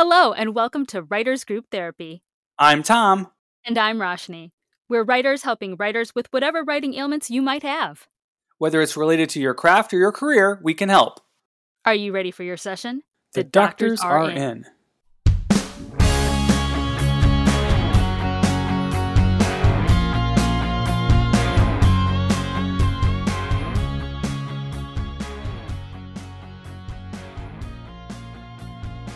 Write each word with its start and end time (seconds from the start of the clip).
Hello, 0.00 0.32
and 0.32 0.54
welcome 0.54 0.86
to 0.86 1.02
Writers 1.02 1.42
Group 1.42 1.72
Therapy. 1.72 2.22
I'm 2.56 2.84
Tom. 2.84 3.32
And 3.66 3.76
I'm 3.76 3.98
Roshni. 3.98 4.52
We're 4.88 5.02
writers 5.02 5.42
helping 5.42 5.74
writers 5.74 6.14
with 6.14 6.28
whatever 6.32 6.62
writing 6.62 6.94
ailments 6.94 7.30
you 7.30 7.42
might 7.42 7.64
have. 7.64 8.06
Whether 8.58 8.80
it's 8.80 8.96
related 8.96 9.28
to 9.30 9.40
your 9.40 9.54
craft 9.54 9.92
or 9.92 9.98
your 9.98 10.12
career, 10.12 10.60
we 10.62 10.72
can 10.72 10.88
help. 10.88 11.18
Are 11.84 11.96
you 11.96 12.12
ready 12.12 12.30
for 12.30 12.44
your 12.44 12.56
session? 12.56 13.02
The, 13.32 13.40
the 13.40 13.48
doctors, 13.48 13.98
doctors, 13.98 14.04
are, 14.04 14.30
in. 14.30 14.38
in. 14.38 14.66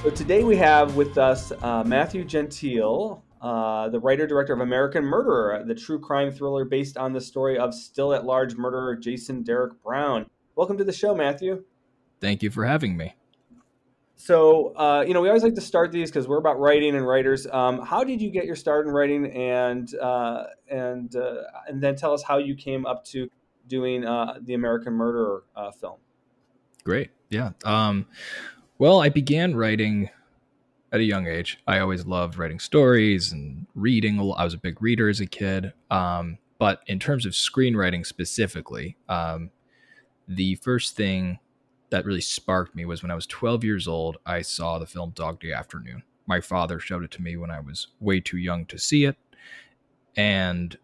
So 0.03 0.11
today 0.11 0.43
we 0.43 0.57
have 0.57 0.97
with 0.97 1.17
us 1.17 1.53
uh, 1.63 1.85
Matthew 1.85 2.25
Gentile, 2.25 3.23
uh, 3.41 3.89
the 3.89 4.01
writer 4.01 4.27
director 4.27 4.53
of 4.53 4.59
American 4.59 5.05
Murderer, 5.05 5.63
the 5.65 5.77
true 5.77 6.01
crime 6.01 6.33
thriller 6.33 6.65
based 6.65 6.97
on 6.97 7.13
the 7.13 7.21
story 7.21 7.57
of 7.57 7.73
still 7.73 8.13
at 8.13 8.25
large 8.25 8.57
murderer 8.57 8.97
Jason 8.97 9.45
Derek 9.45 9.81
Brown. 9.81 10.27
Welcome 10.57 10.77
to 10.79 10.83
the 10.83 10.93
show, 10.93 11.15
Matthew. 11.15 11.63
Thank 12.21 12.43
you 12.43 12.51
for 12.51 12.65
having 12.65 12.97
me. 12.97 13.15
So, 14.17 14.75
uh, 14.75 15.05
you 15.07 15.15
know, 15.15 15.21
we 15.21 15.29
always 15.29 15.45
like 15.45 15.55
to 15.55 15.61
start 15.61 15.93
these 15.93 16.11
because 16.11 16.27
we're 16.27 16.39
about 16.39 16.59
writing 16.59 16.97
and 16.97 17.07
writers. 17.07 17.47
Um, 17.47 17.81
how 17.81 18.03
did 18.03 18.21
you 18.21 18.33
get 18.33 18.45
your 18.45 18.57
start 18.57 18.89
in 18.89 18.93
writing, 18.93 19.27
and 19.27 19.89
uh, 20.01 20.47
and 20.69 21.15
uh, 21.15 21.43
and 21.69 21.81
then 21.81 21.95
tell 21.95 22.13
us 22.13 22.25
how 22.25 22.39
you 22.39 22.57
came 22.57 22.87
up 22.87 23.05
to 23.05 23.31
doing 23.69 24.05
uh, 24.05 24.39
the 24.41 24.55
American 24.55 24.95
Murderer 24.95 25.45
film? 25.81 26.01
Great, 26.83 27.11
yeah. 27.31 27.51
Um, 27.65 28.07
well, 28.83 29.01
I 29.01 29.11
began 29.11 29.55
writing 29.55 30.11
at 30.91 30.99
a 30.99 31.05
young 31.05 31.29
age. 31.29 31.61
I 31.69 31.79
always 31.79 32.05
loved 32.05 32.37
writing 32.37 32.59
stories 32.59 33.31
and 33.31 33.69
reading. 33.77 34.19
I 34.37 34.43
was 34.43 34.55
a 34.55 34.59
big 34.59 34.83
reader 34.83 35.09
as 35.09 35.21
a 35.21 35.27
kid. 35.27 35.73
Um, 35.89 36.39
but 36.59 36.81
in 36.89 36.99
terms 36.99 37.25
of 37.25 37.31
screenwriting 37.31 38.05
specifically, 38.05 38.97
um, 39.09 39.53
the 40.27 40.57
first 40.57 40.97
thing 40.97 41.39
that 41.91 42.05
really 42.05 42.21
sparked 42.21 42.75
me 42.75 42.85
was 42.85 43.05
when 43.05 43.13
I 43.13 43.15
was 43.15 43.25
12 43.29 43.63
years 43.63 43.87
old, 43.87 44.17
I 44.27 44.43
saw 44.43 44.81
the 44.81 44.87
film 44.87 45.11
Dog 45.11 45.39
Day 45.39 45.53
Afternoon. 45.53 46.03
My 46.27 46.41
father 46.41 46.81
showed 46.81 47.05
it 47.05 47.13
to 47.13 47.23
me 47.23 47.37
when 47.37 47.53
I 47.53 47.61
was 47.61 47.87
way 48.01 48.19
too 48.19 48.39
young 48.39 48.67
to 48.67 48.79
see 48.79 49.05
it. 49.05 49.15
And 50.17 50.77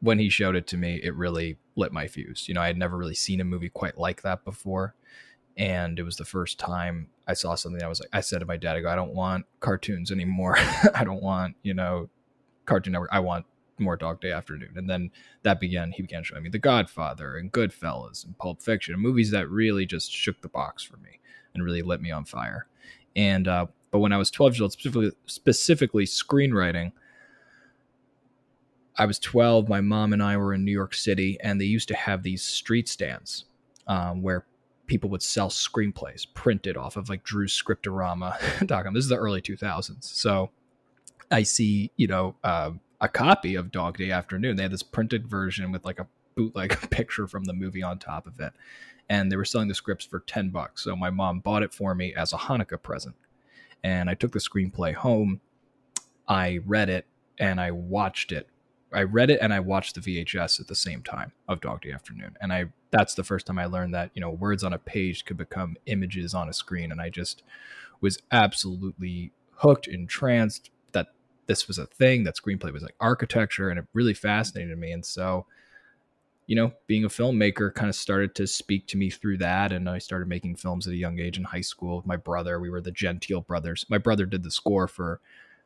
when 0.00 0.18
he 0.18 0.30
showed 0.30 0.56
it 0.56 0.66
to 0.68 0.78
me, 0.78 0.98
it 1.02 1.14
really 1.14 1.58
lit 1.76 1.92
my 1.92 2.06
fuse. 2.06 2.48
You 2.48 2.54
know, 2.54 2.62
I 2.62 2.68
had 2.68 2.78
never 2.78 2.96
really 2.96 3.14
seen 3.14 3.42
a 3.42 3.44
movie 3.44 3.68
quite 3.68 3.98
like 3.98 4.22
that 4.22 4.46
before 4.46 4.94
and 5.58 5.98
it 5.98 6.04
was 6.04 6.16
the 6.16 6.24
first 6.24 6.58
time 6.58 7.08
I 7.28 7.34
saw 7.34 7.54
something 7.54 7.82
I 7.82 7.88
was 7.88 8.00
like 8.00 8.08
I 8.12 8.20
said 8.20 8.40
to 8.40 8.46
my 8.46 8.56
dad 8.56 8.76
I 8.76 8.80
go 8.80 8.88
I 8.88 8.96
don't 8.96 9.14
want 9.14 9.46
cartoons 9.60 10.10
anymore. 10.10 10.56
I 10.94 11.04
don't 11.04 11.22
want 11.22 11.54
you 11.62 11.74
know 11.74 12.08
Cartoon 12.64 12.92
Network. 12.92 13.10
I 13.12 13.20
want 13.20 13.46
more 13.78 13.96
Dog 13.96 14.20
Day 14.20 14.32
Afternoon. 14.32 14.72
And 14.76 14.88
then 14.88 15.10
that 15.42 15.60
began 15.60 15.92
he 15.92 16.02
began 16.02 16.24
showing 16.24 16.42
me 16.42 16.48
The 16.48 16.58
Godfather 16.58 17.36
and 17.36 17.52
Goodfellas 17.52 18.24
and 18.24 18.36
Pulp 18.38 18.62
Fiction 18.62 18.94
and 18.94 19.02
movies 19.02 19.30
that 19.30 19.48
really 19.48 19.86
just 19.86 20.10
shook 20.10 20.40
the 20.40 20.48
box 20.48 20.82
for 20.82 20.96
me 20.96 21.20
and 21.54 21.62
really 21.62 21.82
lit 21.82 22.00
me 22.00 22.10
on 22.10 22.24
fire. 22.24 22.66
And 23.14 23.46
uh, 23.46 23.66
but 23.90 24.00
when 24.00 24.12
I 24.12 24.16
was 24.16 24.30
12 24.30 24.54
years 24.54 24.60
old 24.60 24.72
specifically 24.72 25.12
specifically 25.26 26.04
screenwriting 26.04 26.92
I 28.96 29.06
was 29.06 29.18
12 29.18 29.68
my 29.68 29.80
mom 29.80 30.12
and 30.12 30.22
I 30.22 30.36
were 30.36 30.52
in 30.52 30.64
New 30.64 30.72
York 30.72 30.94
City 30.94 31.38
and 31.40 31.60
they 31.60 31.66
used 31.66 31.88
to 31.88 31.94
have 31.94 32.22
these 32.22 32.42
street 32.42 32.88
stands 32.88 33.44
um, 33.86 34.22
where 34.22 34.44
people 34.88 35.08
would 35.10 35.22
sell 35.22 35.48
screenplays 35.48 36.26
printed 36.34 36.76
off 36.76 36.96
of 36.96 37.08
like 37.08 37.22
Drew's 37.22 37.60
Scriptorama.com. 37.60 38.94
This 38.94 39.04
is 39.04 39.10
the 39.10 39.16
early 39.16 39.40
2000s. 39.40 40.02
So 40.02 40.50
I 41.30 41.44
see, 41.44 41.92
you 41.96 42.08
know, 42.08 42.34
uh, 42.42 42.72
a 43.00 43.08
copy 43.08 43.54
of 43.54 43.70
Dog 43.70 43.98
Day 43.98 44.10
Afternoon. 44.10 44.56
They 44.56 44.64
had 44.64 44.72
this 44.72 44.82
printed 44.82 45.28
version 45.28 45.70
with 45.70 45.84
like 45.84 46.00
a 46.00 46.08
bootleg 46.34 46.76
picture 46.90 47.28
from 47.28 47.44
the 47.44 47.52
movie 47.52 47.82
on 47.82 47.98
top 47.98 48.26
of 48.26 48.40
it. 48.40 48.52
And 49.08 49.30
they 49.30 49.36
were 49.36 49.44
selling 49.44 49.68
the 49.68 49.74
scripts 49.74 50.04
for 50.04 50.20
10 50.20 50.50
bucks. 50.50 50.82
So 50.84 50.96
my 50.96 51.10
mom 51.10 51.40
bought 51.40 51.62
it 51.62 51.72
for 51.72 51.94
me 51.94 52.14
as 52.14 52.32
a 52.32 52.36
Hanukkah 52.36 52.82
present. 52.82 53.14
And 53.84 54.10
I 54.10 54.14
took 54.14 54.32
the 54.32 54.38
screenplay 54.38 54.94
home. 54.94 55.40
I 56.26 56.58
read 56.66 56.88
it 56.88 57.06
and 57.38 57.60
I 57.60 57.70
watched 57.70 58.32
it 58.32 58.48
I 58.92 59.02
read 59.02 59.30
it 59.30 59.38
and 59.42 59.52
I 59.52 59.60
watched 59.60 59.94
the 59.94 60.00
VHS 60.00 60.60
at 60.60 60.66
the 60.66 60.74
same 60.74 61.02
time 61.02 61.32
of 61.46 61.60
Dog 61.60 61.82
Day 61.82 61.92
Afternoon, 61.92 62.36
and 62.40 62.52
I 62.52 62.66
that's 62.90 63.14
the 63.14 63.24
first 63.24 63.46
time 63.46 63.58
I 63.58 63.66
learned 63.66 63.94
that 63.94 64.10
you 64.14 64.20
know 64.20 64.30
words 64.30 64.64
on 64.64 64.72
a 64.72 64.78
page 64.78 65.24
could 65.24 65.36
become 65.36 65.76
images 65.86 66.34
on 66.34 66.48
a 66.48 66.52
screen, 66.52 66.92
and 66.92 67.00
I 67.00 67.10
just 67.10 67.42
was 68.00 68.18
absolutely 68.30 69.32
hooked, 69.56 69.88
entranced 69.88 70.70
that 70.92 71.08
this 71.46 71.66
was 71.66 71.78
a 71.78 71.86
thing, 71.86 72.24
that 72.24 72.36
screenplay 72.36 72.72
was 72.72 72.82
like 72.82 72.94
architecture, 73.00 73.70
and 73.70 73.78
it 73.78 73.86
really 73.92 74.14
fascinated 74.14 74.78
me, 74.78 74.92
and 74.92 75.04
so 75.04 75.46
you 76.48 76.56
know, 76.56 76.72
being 76.86 77.04
a 77.04 77.08
filmmaker 77.08 77.72
kind 77.74 77.90
of 77.90 77.94
started 77.94 78.34
to 78.34 78.46
speak 78.46 78.86
to 78.86 78.96
me 78.96 79.10
through 79.10 79.36
that. 79.36 79.70
And 79.70 79.86
I 79.86 79.98
started 79.98 80.28
making 80.28 80.56
films 80.56 80.86
at 80.86 80.94
a 80.94 80.96
young 80.96 81.18
age 81.20 81.36
in 81.36 81.44
high 81.44 81.60
school 81.60 81.98
with 81.98 82.06
my 82.06 82.16
brother. 82.16 82.58
We 82.58 82.70
were 82.70 82.80
the 82.80 82.90
Gentile 82.90 83.42
brothers. 83.42 83.84
My 83.90 83.98
brother 83.98 84.24
did 84.24 84.42
the 84.42 84.50
score 84.50 84.88
for 84.88 85.20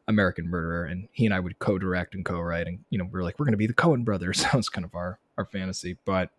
American 0.09 0.49
Murderer, 0.49 0.85
and 0.85 1.09
he 1.13 1.25
and 1.25 1.33
I 1.33 1.39
would 1.39 1.61
co-direct 1.61 2.17
and 2.17 2.25
co-write, 2.25 2.67
and 2.67 2.81
you 2.91 2.99
know 2.99 3.09
we 3.11 3.21
are 3.21 3.23
like 3.23 3.39
we're 3.39 3.47
going 3.47 3.53
to 3.53 3.59
be 3.59 3.69
the 3.69 3.75
Coen 3.75 4.05
brothers. 4.05 4.43
that 4.43 4.55
was 4.55 4.69
kind 4.69 4.85
of 4.85 4.95
our 4.95 5.21
our 5.39 5.45
fantasy, 5.45 5.97
but 6.05 6.31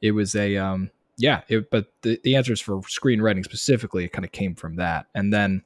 it 0.00 0.12
was 0.12 0.34
a 0.34 0.56
um 0.56 0.90
yeah. 1.18 1.42
It, 1.48 1.70
but 1.70 1.92
the 2.02 2.20
the 2.24 2.36
answers 2.36 2.60
for 2.60 2.80
screenwriting 2.82 3.44
specifically 3.44 4.04
it 4.04 4.12
kind 4.12 4.24
of 4.24 4.32
came 4.32 4.54
from 4.54 4.76
that, 4.76 5.06
and 5.14 5.32
then 5.32 5.62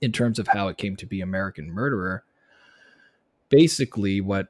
in 0.00 0.12
terms 0.12 0.38
of 0.38 0.48
how 0.48 0.68
it 0.68 0.76
came 0.76 0.96
to 0.96 1.06
be 1.06 1.20
American 1.20 1.70
Murderer, 1.70 2.24
basically 3.48 4.20
what 4.20 4.48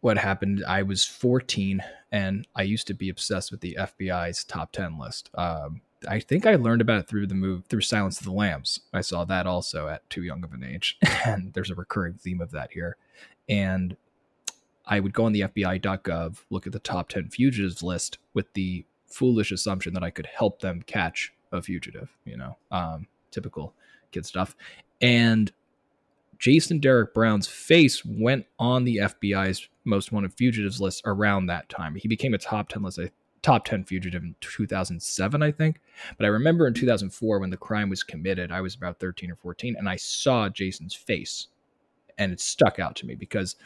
what 0.00 0.18
happened 0.18 0.64
i 0.66 0.82
was 0.82 1.04
14 1.04 1.80
and 2.10 2.46
i 2.56 2.62
used 2.62 2.88
to 2.88 2.94
be 2.94 3.08
obsessed 3.08 3.52
with 3.52 3.60
the 3.60 3.76
fbi's 3.78 4.42
top 4.42 4.72
10 4.72 4.98
list 4.98 5.30
um, 5.34 5.80
I 6.08 6.20
think 6.20 6.46
I 6.46 6.56
learned 6.56 6.82
about 6.82 7.00
it 7.00 7.08
through 7.08 7.26
the 7.26 7.34
move 7.34 7.66
through 7.66 7.82
Silence 7.82 8.18
of 8.18 8.24
the 8.24 8.32
Lambs. 8.32 8.80
I 8.92 9.02
saw 9.02 9.24
that 9.24 9.46
also 9.46 9.88
at 9.88 10.08
too 10.10 10.22
young 10.22 10.42
of 10.44 10.52
an 10.52 10.64
age, 10.64 10.98
and 11.24 11.52
there's 11.52 11.70
a 11.70 11.74
recurring 11.74 12.14
theme 12.14 12.40
of 12.40 12.50
that 12.52 12.72
here. 12.72 12.96
And 13.48 13.96
I 14.86 15.00
would 15.00 15.12
go 15.12 15.24
on 15.24 15.32
the 15.32 15.42
FBI.gov, 15.42 16.38
look 16.50 16.66
at 16.66 16.72
the 16.72 16.78
top 16.78 17.08
ten 17.08 17.28
fugitives 17.28 17.82
list 17.82 18.18
with 18.34 18.52
the 18.54 18.84
foolish 19.06 19.52
assumption 19.52 19.94
that 19.94 20.02
I 20.02 20.10
could 20.10 20.26
help 20.26 20.60
them 20.60 20.82
catch 20.82 21.32
a 21.52 21.62
fugitive. 21.62 22.10
You 22.24 22.36
know, 22.36 22.56
um, 22.70 23.06
typical 23.30 23.74
kid 24.10 24.26
stuff. 24.26 24.56
And 25.00 25.52
Jason 26.38 26.80
Derek 26.80 27.14
Brown's 27.14 27.46
face 27.46 28.04
went 28.04 28.46
on 28.58 28.84
the 28.84 28.96
FBI's 28.96 29.68
most 29.84 30.12
wanted 30.12 30.34
fugitives 30.34 30.80
list 30.80 31.02
around 31.04 31.46
that 31.46 31.68
time. 31.68 31.94
He 31.94 32.08
became 32.08 32.34
a 32.34 32.38
top 32.38 32.68
10 32.68 32.82
list, 32.82 32.98
I 32.98 33.10
top 33.42 33.64
10 33.64 33.84
fugitive 33.84 34.22
in 34.22 34.34
2007 34.40 35.42
i 35.42 35.50
think 35.50 35.80
but 36.16 36.24
i 36.24 36.28
remember 36.28 36.66
in 36.66 36.74
2004 36.74 37.40
when 37.40 37.50
the 37.50 37.56
crime 37.56 37.88
was 37.88 38.04
committed 38.04 38.52
i 38.52 38.60
was 38.60 38.74
about 38.74 39.00
13 39.00 39.30
or 39.30 39.36
14 39.36 39.74
and 39.76 39.88
i 39.88 39.96
saw 39.96 40.48
jason's 40.48 40.94
face 40.94 41.48
and 42.18 42.32
it 42.32 42.40
stuck 42.40 42.78
out 42.78 42.94
to 42.94 43.06
me 43.06 43.14
because 43.14 43.56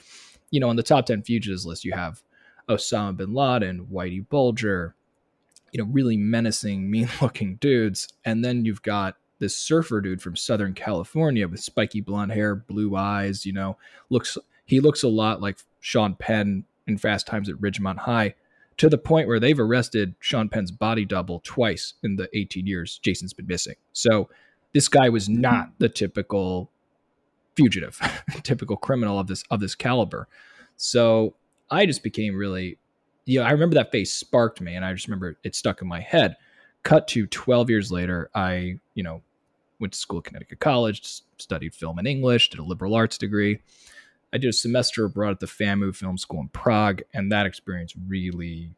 you 0.51 0.61
know 0.61 0.69
on 0.69 0.77
the 0.77 0.83
top 0.83 1.07
10 1.07 1.23
fugitives 1.23 1.67
list 1.67 1.85
you 1.85 1.93
have 1.93 2.23
osama 2.69 3.17
bin 3.17 3.35
laden 3.35 3.87
whitey 3.87 4.27
bulger 4.29 4.95
you 5.73 5.83
know 5.83 5.89
really 5.91 6.17
menacing 6.17 6.91
mean 6.91 7.09
looking 7.21 7.57
dudes 7.57 8.09
and 8.25 8.45
then 8.45 8.65
you've 8.65 8.83
got 8.83 9.17
this 9.39 9.57
surfer 9.57 10.01
dude 10.01 10.23
from 10.23 10.37
southern 10.37 10.75
california 10.75 11.47
with 11.47 11.61
spiky 11.61 12.01
blonde 12.01 12.33
hair 12.33 12.55
blue 12.55 12.97
eyes 12.97 13.45
you 13.45 13.53
know 13.53 13.77
looks 14.11 14.39
he 14.65 14.81
looks 14.81 15.03
a 15.03 15.09
lot 15.09 15.41
like 15.41 15.59
sean 15.81 16.15
penn 16.15 16.65
in 16.87 16.97
fast 16.97 17.27
times 17.27 17.49
at 17.49 17.57
ridgemont 17.57 17.99
high 17.99 18.35
to 18.77 18.89
the 18.89 18.99
point 18.99 19.27
where 19.27 19.41
they've 19.41 19.59
arrested 19.59 20.15
Sean 20.21 20.49
Penn's 20.49 20.71
body 20.71 21.05
double 21.05 21.41
twice 21.45 21.95
in 22.03 22.17
the 22.17 22.29
18 22.35 22.67
years 22.67 22.99
Jason's 22.99 23.33
been 23.33 23.47
missing. 23.47 23.77
So 23.93 24.29
this 24.75 24.89
guy 24.89 25.09
was 25.09 25.29
not 25.29 25.71
the 25.79 25.89
typical 25.89 26.71
fugitive, 27.57 27.99
typical 28.43 28.77
criminal 28.77 29.19
of 29.19 29.27
this 29.27 29.43
of 29.51 29.61
this 29.61 29.75
caliber. 29.75 30.29
So 30.77 31.35
I 31.71 31.87
just 31.87 32.03
became 32.03 32.37
really, 32.37 32.79
you 33.25 33.41
know, 33.41 33.47
I 33.47 33.51
remember 33.51 33.75
that 33.75 33.91
face 33.91 34.13
sparked 34.13 34.61
me, 34.61 34.75
and 34.75 34.85
I 34.85 34.93
just 34.93 35.09
remember 35.09 35.37
it 35.43 35.55
stuck 35.55 35.83
in 35.83 35.89
my 35.89 36.01
head. 36.01 36.37
Cut 36.83 37.09
to 37.09 37.27
12 37.27 37.69
years 37.69 37.91
later, 37.91 38.31
I, 38.35 38.79
you 38.95 39.03
know, 39.03 39.23
went 39.81 39.93
to 39.93 39.99
school 39.99 40.19
at 40.19 40.25
Connecticut 40.25 40.61
College, 40.61 41.23
studied 41.39 41.75
film 41.75 41.99
and 41.99 42.07
English, 42.07 42.51
did 42.51 42.61
a 42.61 42.65
liberal 42.65 42.95
arts 42.95 43.19
degree. 43.19 43.61
I 44.33 44.39
did 44.39 44.49
a 44.49 44.53
semester 44.53 45.05
abroad 45.05 45.31
at 45.31 45.41
the 45.41 45.47
FAMU 45.47 45.95
Film 45.95 46.19
School 46.19 46.41
in 46.41 46.49
Prague, 46.49 47.03
and 47.15 47.31
that 47.33 47.47
experience 47.47 47.95
really, 48.09 48.71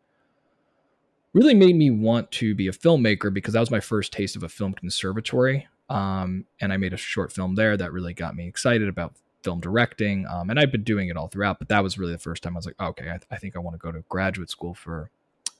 really 1.32 1.54
made 1.54 1.76
me 1.76 1.90
want 1.90 2.30
to 2.32 2.54
be 2.54 2.68
a 2.68 2.72
filmmaker 2.72 3.32
because 3.32 3.54
that 3.54 3.60
was 3.60 3.70
my 3.70 3.80
first 3.80 4.12
taste 4.12 4.36
of 4.36 4.42
a 4.42 4.48
film 4.48 4.72
conservatory. 4.72 5.66
Um, 5.88 6.44
and 6.60 6.72
I 6.72 6.76
made 6.76 6.92
a 6.92 6.98
short 6.98 7.32
film 7.32 7.54
there 7.54 7.76
that 7.76 7.92
really 7.92 8.14
got 8.14 8.36
me 8.36 8.46
excited 8.46 8.88
about 8.88 9.14
film 9.42 9.60
directing. 9.60 10.26
Um, 10.26 10.50
and 10.50 10.58
I've 10.58 10.72
been 10.72 10.84
doing 10.84 11.08
it 11.08 11.16
all 11.16 11.28
throughout, 11.28 11.58
but 11.58 11.68
that 11.68 11.82
was 11.82 11.98
really 11.98 12.12
the 12.12 12.18
first 12.18 12.42
time 12.42 12.56
I 12.56 12.58
was 12.58 12.66
like, 12.66 12.80
okay, 12.80 13.04
I, 13.04 13.18
th- 13.18 13.26
I 13.30 13.36
think 13.36 13.56
I 13.56 13.60
want 13.60 13.74
to 13.74 13.78
go 13.78 13.92
to 13.92 14.04
graduate 14.08 14.50
school 14.50 14.74
for 14.74 15.10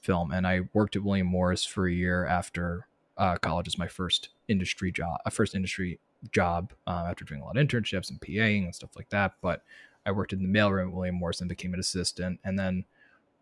film. 0.01 0.31
And 0.31 0.45
I 0.45 0.61
worked 0.73 0.95
at 0.95 1.03
William 1.03 1.27
Morris 1.27 1.65
for 1.65 1.87
a 1.87 1.91
year 1.91 2.25
after 2.25 2.87
uh, 3.17 3.37
college 3.37 3.67
as 3.67 3.77
my 3.77 3.87
first 3.87 4.29
industry 4.47 4.91
job, 4.91 5.19
a 5.25 5.31
first 5.31 5.55
industry 5.55 5.99
job 6.31 6.73
uh, 6.87 7.05
after 7.09 7.25
doing 7.25 7.41
a 7.41 7.45
lot 7.45 7.57
of 7.57 7.67
internships 7.67 8.09
and 8.09 8.19
PAing 8.19 8.65
and 8.65 8.75
stuff 8.75 8.95
like 8.95 9.09
that. 9.09 9.33
But 9.41 9.63
I 10.05 10.11
worked 10.11 10.33
in 10.33 10.41
the 10.41 10.59
mailroom 10.59 10.87
at 10.87 10.93
William 10.93 11.15
Morris 11.15 11.39
and 11.41 11.49
became 11.49 11.73
an 11.73 11.79
assistant, 11.79 12.39
and 12.43 12.57
then 12.57 12.85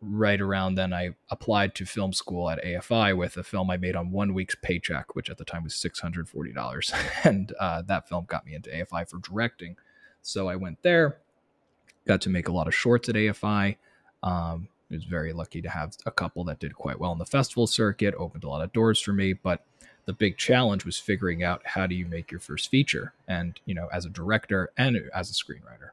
right 0.01 0.39
around 0.39 0.75
then 0.75 0.93
I 0.93 1.15
applied 1.29 1.73
to 1.75 1.85
film 1.85 2.13
school 2.13 2.49
at 2.49 2.63
AFI 2.63 3.17
with 3.17 3.35
a 3.37 3.43
film 3.43 3.69
I 3.71 3.77
made 3.77 3.95
on 3.95 4.11
one 4.11 4.33
week's 4.33 4.55
paycheck, 4.61 5.15
which 5.15 5.29
at 5.29 5.37
the 5.37 5.45
time 5.45 5.63
was 5.63 5.75
six 5.75 5.99
hundred 5.99 6.29
forty 6.29 6.53
dollars, 6.53 6.91
and 7.23 7.53
uh, 7.59 7.81
that 7.83 8.07
film 8.07 8.25
got 8.27 8.45
me 8.45 8.55
into 8.55 8.69
AFI 8.69 9.09
for 9.09 9.19
directing. 9.19 9.75
So 10.21 10.47
I 10.49 10.55
went 10.55 10.83
there, 10.83 11.17
got 12.05 12.21
to 12.21 12.29
make 12.29 12.47
a 12.47 12.51
lot 12.51 12.67
of 12.67 12.75
shorts 12.75 13.09
at 13.09 13.15
AFI. 13.15 13.77
Um, 14.23 14.69
I 14.91 14.95
was 14.95 15.03
very 15.03 15.33
lucky 15.33 15.61
to 15.61 15.69
have 15.69 15.95
a 16.05 16.11
couple 16.11 16.43
that 16.45 16.59
did 16.59 16.75
quite 16.75 16.99
well 16.99 17.11
in 17.11 17.17
the 17.17 17.25
festival 17.25 17.67
circuit, 17.67 18.13
opened 18.17 18.43
a 18.43 18.49
lot 18.49 18.63
of 18.63 18.73
doors 18.73 18.99
for 19.01 19.13
me. 19.13 19.33
But 19.33 19.65
the 20.05 20.13
big 20.13 20.37
challenge 20.37 20.85
was 20.85 20.97
figuring 20.97 21.43
out 21.43 21.61
how 21.65 21.87
do 21.87 21.95
you 21.95 22.05
make 22.05 22.31
your 22.31 22.39
first 22.39 22.69
feature, 22.69 23.13
and 23.27 23.59
you 23.65 23.73
know, 23.73 23.87
as 23.91 24.05
a 24.05 24.09
director 24.09 24.69
and 24.77 24.97
as 25.13 25.29
a 25.29 25.33
screenwriter. 25.33 25.89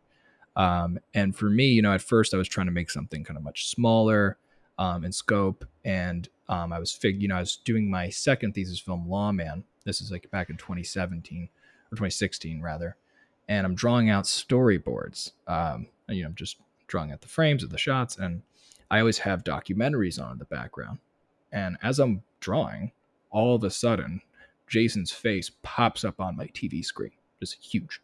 Um, 0.56 0.98
and 1.14 1.34
for 1.34 1.50
me, 1.50 1.66
you 1.66 1.82
know, 1.82 1.92
at 1.92 2.02
first 2.02 2.34
I 2.34 2.36
was 2.36 2.48
trying 2.48 2.66
to 2.66 2.72
make 2.72 2.90
something 2.90 3.24
kind 3.24 3.36
of 3.36 3.42
much 3.42 3.68
smaller 3.68 4.38
um, 4.78 5.04
in 5.04 5.12
scope, 5.12 5.64
and 5.84 6.28
um, 6.48 6.72
I 6.72 6.78
was 6.78 6.92
fig, 6.92 7.22
you 7.22 7.28
know, 7.28 7.36
I 7.36 7.40
was 7.40 7.56
doing 7.56 7.90
my 7.90 8.08
second 8.08 8.54
thesis 8.54 8.78
film, 8.78 9.08
Lawman. 9.08 9.64
This 9.84 10.00
is 10.00 10.10
like 10.10 10.30
back 10.30 10.50
in 10.50 10.56
2017 10.56 11.48
or 11.90 11.96
2016 11.96 12.60
rather, 12.60 12.96
and 13.48 13.66
I'm 13.66 13.74
drawing 13.74 14.10
out 14.10 14.24
storyboards. 14.24 15.32
Um, 15.46 15.86
and, 16.08 16.16
you 16.16 16.22
know, 16.22 16.28
I'm 16.28 16.34
just 16.34 16.56
drawing 16.86 17.12
out 17.12 17.20
the 17.20 17.28
frames 17.28 17.62
of 17.62 17.70
the 17.70 17.78
shots, 17.78 18.16
and 18.16 18.42
I 18.90 19.00
always 19.00 19.18
have 19.18 19.44
documentaries 19.44 20.22
on 20.22 20.32
in 20.32 20.38
the 20.38 20.44
background. 20.44 20.98
And 21.52 21.76
as 21.82 21.98
I'm 21.98 22.22
drawing, 22.40 22.92
all 23.30 23.54
of 23.54 23.64
a 23.64 23.70
sudden, 23.70 24.20
Jason's 24.66 25.12
face 25.12 25.50
pops 25.62 26.04
up 26.04 26.20
on 26.20 26.36
my 26.36 26.46
TV 26.48 26.84
screen, 26.84 27.12
just 27.40 27.54
huge. 27.54 28.00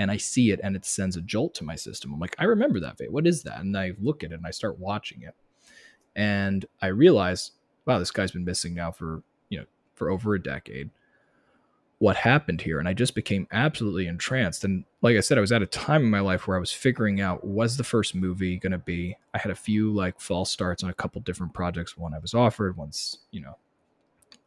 And 0.00 0.10
I 0.10 0.16
see 0.16 0.50
it 0.50 0.60
and 0.62 0.74
it 0.74 0.86
sends 0.86 1.16
a 1.16 1.20
jolt 1.20 1.54
to 1.56 1.64
my 1.64 1.76
system. 1.76 2.14
I'm 2.14 2.18
like, 2.18 2.34
I 2.38 2.44
remember 2.44 2.80
that 2.80 2.96
face. 2.96 3.10
What 3.10 3.26
is 3.26 3.42
that? 3.42 3.60
And 3.60 3.76
I 3.76 3.92
look 4.00 4.24
at 4.24 4.32
it 4.32 4.36
and 4.36 4.46
I 4.46 4.50
start 4.50 4.78
watching 4.78 5.20
it. 5.22 5.34
And 6.16 6.64
I 6.80 6.86
realize, 6.86 7.52
wow, 7.84 7.98
this 7.98 8.10
guy's 8.10 8.30
been 8.30 8.46
missing 8.46 8.74
now 8.74 8.92
for, 8.92 9.22
you 9.50 9.58
know, 9.58 9.66
for 9.94 10.08
over 10.10 10.34
a 10.34 10.42
decade 10.42 10.88
what 12.00 12.16
happened 12.16 12.62
here 12.62 12.78
and 12.78 12.88
i 12.88 12.94
just 12.94 13.14
became 13.14 13.46
absolutely 13.52 14.06
entranced 14.06 14.64
and 14.64 14.84
like 15.02 15.18
i 15.18 15.20
said 15.20 15.36
i 15.36 15.40
was 15.40 15.52
at 15.52 15.60
a 15.60 15.66
time 15.66 16.02
in 16.02 16.10
my 16.10 16.20
life 16.20 16.48
where 16.48 16.56
i 16.56 16.60
was 16.60 16.72
figuring 16.72 17.20
out 17.20 17.46
was 17.46 17.76
the 17.76 17.84
first 17.84 18.14
movie 18.14 18.56
going 18.56 18.72
to 18.72 18.78
be 18.78 19.14
i 19.34 19.38
had 19.38 19.52
a 19.52 19.54
few 19.54 19.92
like 19.92 20.18
false 20.18 20.50
starts 20.50 20.82
on 20.82 20.88
a 20.88 20.94
couple 20.94 21.20
different 21.20 21.52
projects 21.52 21.98
one 21.98 22.14
i 22.14 22.18
was 22.18 22.32
offered 22.32 22.74
once 22.74 23.18
you 23.30 23.40
know 23.40 23.54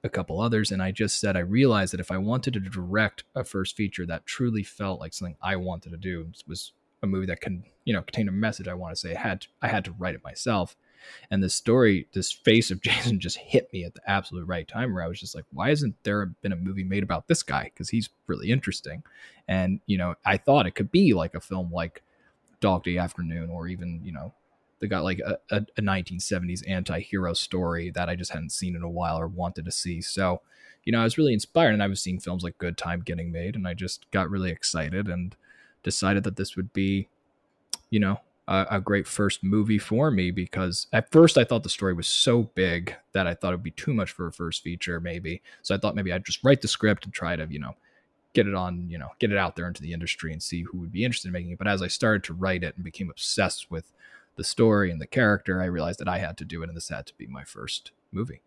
a 0.04 0.10
couple 0.10 0.42
others 0.42 0.72
and 0.72 0.82
i 0.82 0.92
just 0.92 1.20
said 1.20 1.36
i 1.36 1.40
realized 1.40 1.94
that 1.94 2.00
if 2.00 2.12
i 2.12 2.18
wanted 2.18 2.54
to 2.54 2.60
direct 2.60 3.24
a 3.36 3.44
first 3.44 3.76
feature 3.76 4.06
that 4.06 4.26
truly 4.26 4.64
felt 4.64 5.00
like 5.00 5.14
something 5.14 5.38
i 5.42 5.56
wanted 5.56 5.92
to 5.92 5.98
do 5.98 6.28
was 6.48 6.72
a 7.02 7.08
movie 7.08 7.26
that 7.26 7.42
can 7.42 7.64
you 7.86 7.94
know 7.94 8.02
contain 8.02 8.28
a 8.28 8.32
message 8.32 8.68
i 8.68 8.74
want 8.74 8.94
to 8.94 9.00
say 9.00 9.16
i 9.16 9.20
had 9.20 9.42
to, 9.42 9.48
i 9.62 9.68
had 9.68 9.86
to 9.86 9.92
write 9.98 10.16
it 10.16 10.24
myself 10.24 10.76
and 11.32 11.44
this 11.44 11.54
story, 11.54 12.08
this 12.14 12.32
face 12.32 12.72
of 12.72 12.82
Jason 12.82 13.20
just 13.20 13.38
hit 13.38 13.72
me 13.74 13.84
at 13.84 13.94
the 13.94 14.10
absolute 14.10 14.48
right 14.48 14.68
time 14.68 14.94
where 14.94 15.04
I 15.04 15.08
was 15.08 15.20
just 15.20 15.36
like, 15.36 15.46
why 15.52 15.70
hasn't 15.70 15.96
there 16.04 16.26
been 16.42 16.52
a 16.52 16.58
movie 16.58 16.84
made 16.84 17.04
about 17.04 17.28
this 17.28 17.44
guy? 17.44 17.66
Because 17.66 17.90
he's 17.90 18.10
really 18.28 18.52
interesting. 18.52 19.04
And, 19.48 19.80
you 19.86 19.98
know, 19.98 20.16
I 20.26 20.38
thought 20.38 20.68
it 20.68 20.76
could 20.76 20.92
be 20.92 21.14
like 21.14 21.36
a 21.36 21.42
film 21.42 21.72
like 21.72 22.02
Dog 22.60 22.84
Day 22.84 22.98
Afternoon 22.98 23.50
or 23.50 23.68
even, 23.68 24.02
you 24.04 24.12
know, 24.12 24.34
they 24.84 24.90
got 24.90 25.06
like 25.06 25.20
a, 25.20 25.38
a, 25.50 25.66
a 25.78 25.82
1970s 25.82 26.70
anti-hero 26.70 27.34
story 27.34 27.90
that 27.92 28.10
I 28.10 28.16
just 28.16 28.34
hadn't 28.34 28.52
seen 28.52 28.76
in 28.76 28.84
a 28.84 28.90
while 28.90 29.18
or 29.18 29.28
wanted 29.30 29.64
to 29.64 29.72
see. 29.72 30.02
So, 30.02 30.42
you 30.84 30.92
know, 30.92 31.00
I 31.00 31.06
was 31.06 31.18
really 31.18 31.34
inspired 31.34 31.74
and 31.74 31.82
I 31.82 31.88
was 31.88 32.02
seeing 32.02 32.20
films 32.20 32.44
like 32.44 32.58
Good 32.58 32.78
Time 32.78 33.00
getting 33.00 33.32
made 33.32 33.56
and 33.56 33.66
I 33.66 33.76
just 33.76 34.12
got 34.12 34.30
really 34.30 34.52
excited 34.52 35.08
and 35.08 35.38
decided 35.84 36.26
that 36.26 36.36
this 36.36 36.58
would 36.58 36.74
be, 36.74 37.08
you 37.92 38.02
know, 38.02 38.20
a, 38.50 38.66
a, 38.72 38.82
great 38.82 39.08
first 39.08 39.42
movie 39.42 39.78
for 39.78 40.12
me 40.12 40.32
because 40.32 40.88
at 40.92 41.10
first 41.14 41.38
I 41.38 41.46
thought 41.46 41.64
the 41.64 41.70
story 41.70 41.94
was 41.94 42.10
so 42.10 42.44
big 42.56 42.94
that 43.14 43.26
I 43.26 43.34
thought 43.34 43.54
it 43.54 43.56
would 43.56 43.64
be 43.64 43.72
too 43.72 43.94
much 43.94 44.12
for 44.12 44.28
a 44.28 44.34
first 44.34 44.64
feature, 44.64 45.00
maybe. 45.00 45.42
So 45.62 45.74
I 45.74 45.78
thought 45.78 45.96
maybe 45.96 46.12
I'd 46.12 46.26
just 46.26 46.44
write 46.44 46.62
the 46.62 46.68
script 46.68 47.06
and 47.06 47.14
try 47.14 47.38
to, 47.38 47.48
you 47.50 47.60
know, 47.60 47.78
get 48.34 48.48
it 48.48 48.54
on, 48.54 48.90
you 48.90 48.98
know, 48.98 49.12
get 49.20 49.32
it 49.32 49.38
out 49.38 49.56
there 49.56 49.68
into 49.68 49.82
the 49.82 49.94
industry 49.94 50.34
and 50.34 50.44
see 50.44 50.64
who 50.64 50.80
would 50.80 50.92
be 50.92 51.06
interested 51.06 51.30
in 51.30 51.34
making 51.34 51.52
it. 51.52 51.58
But 51.58 51.70
as 51.70 51.82
I 51.82 51.88
started 51.88 52.26
to 52.26 52.34
write 52.34 52.64
it 52.64 52.76
and 52.76 52.84
became 52.84 53.10
obsessed 53.10 53.72
with 53.72 53.94
the 54.36 54.44
story 54.44 54.92
and 54.92 55.02
the 55.02 55.08
character, 55.08 55.62
I 55.62 55.66
realized 55.66 56.00
that 56.00 56.08
I 56.08 56.20
had 56.20 56.38
to 56.38 56.46
do 56.46 56.64
it 56.64 56.70
and 56.70 56.76
this 56.76 56.90
had 56.90 57.06
to 57.08 57.14
be 57.16 57.28
my 57.28 57.44
first 57.44 57.92
movie. 58.12 58.42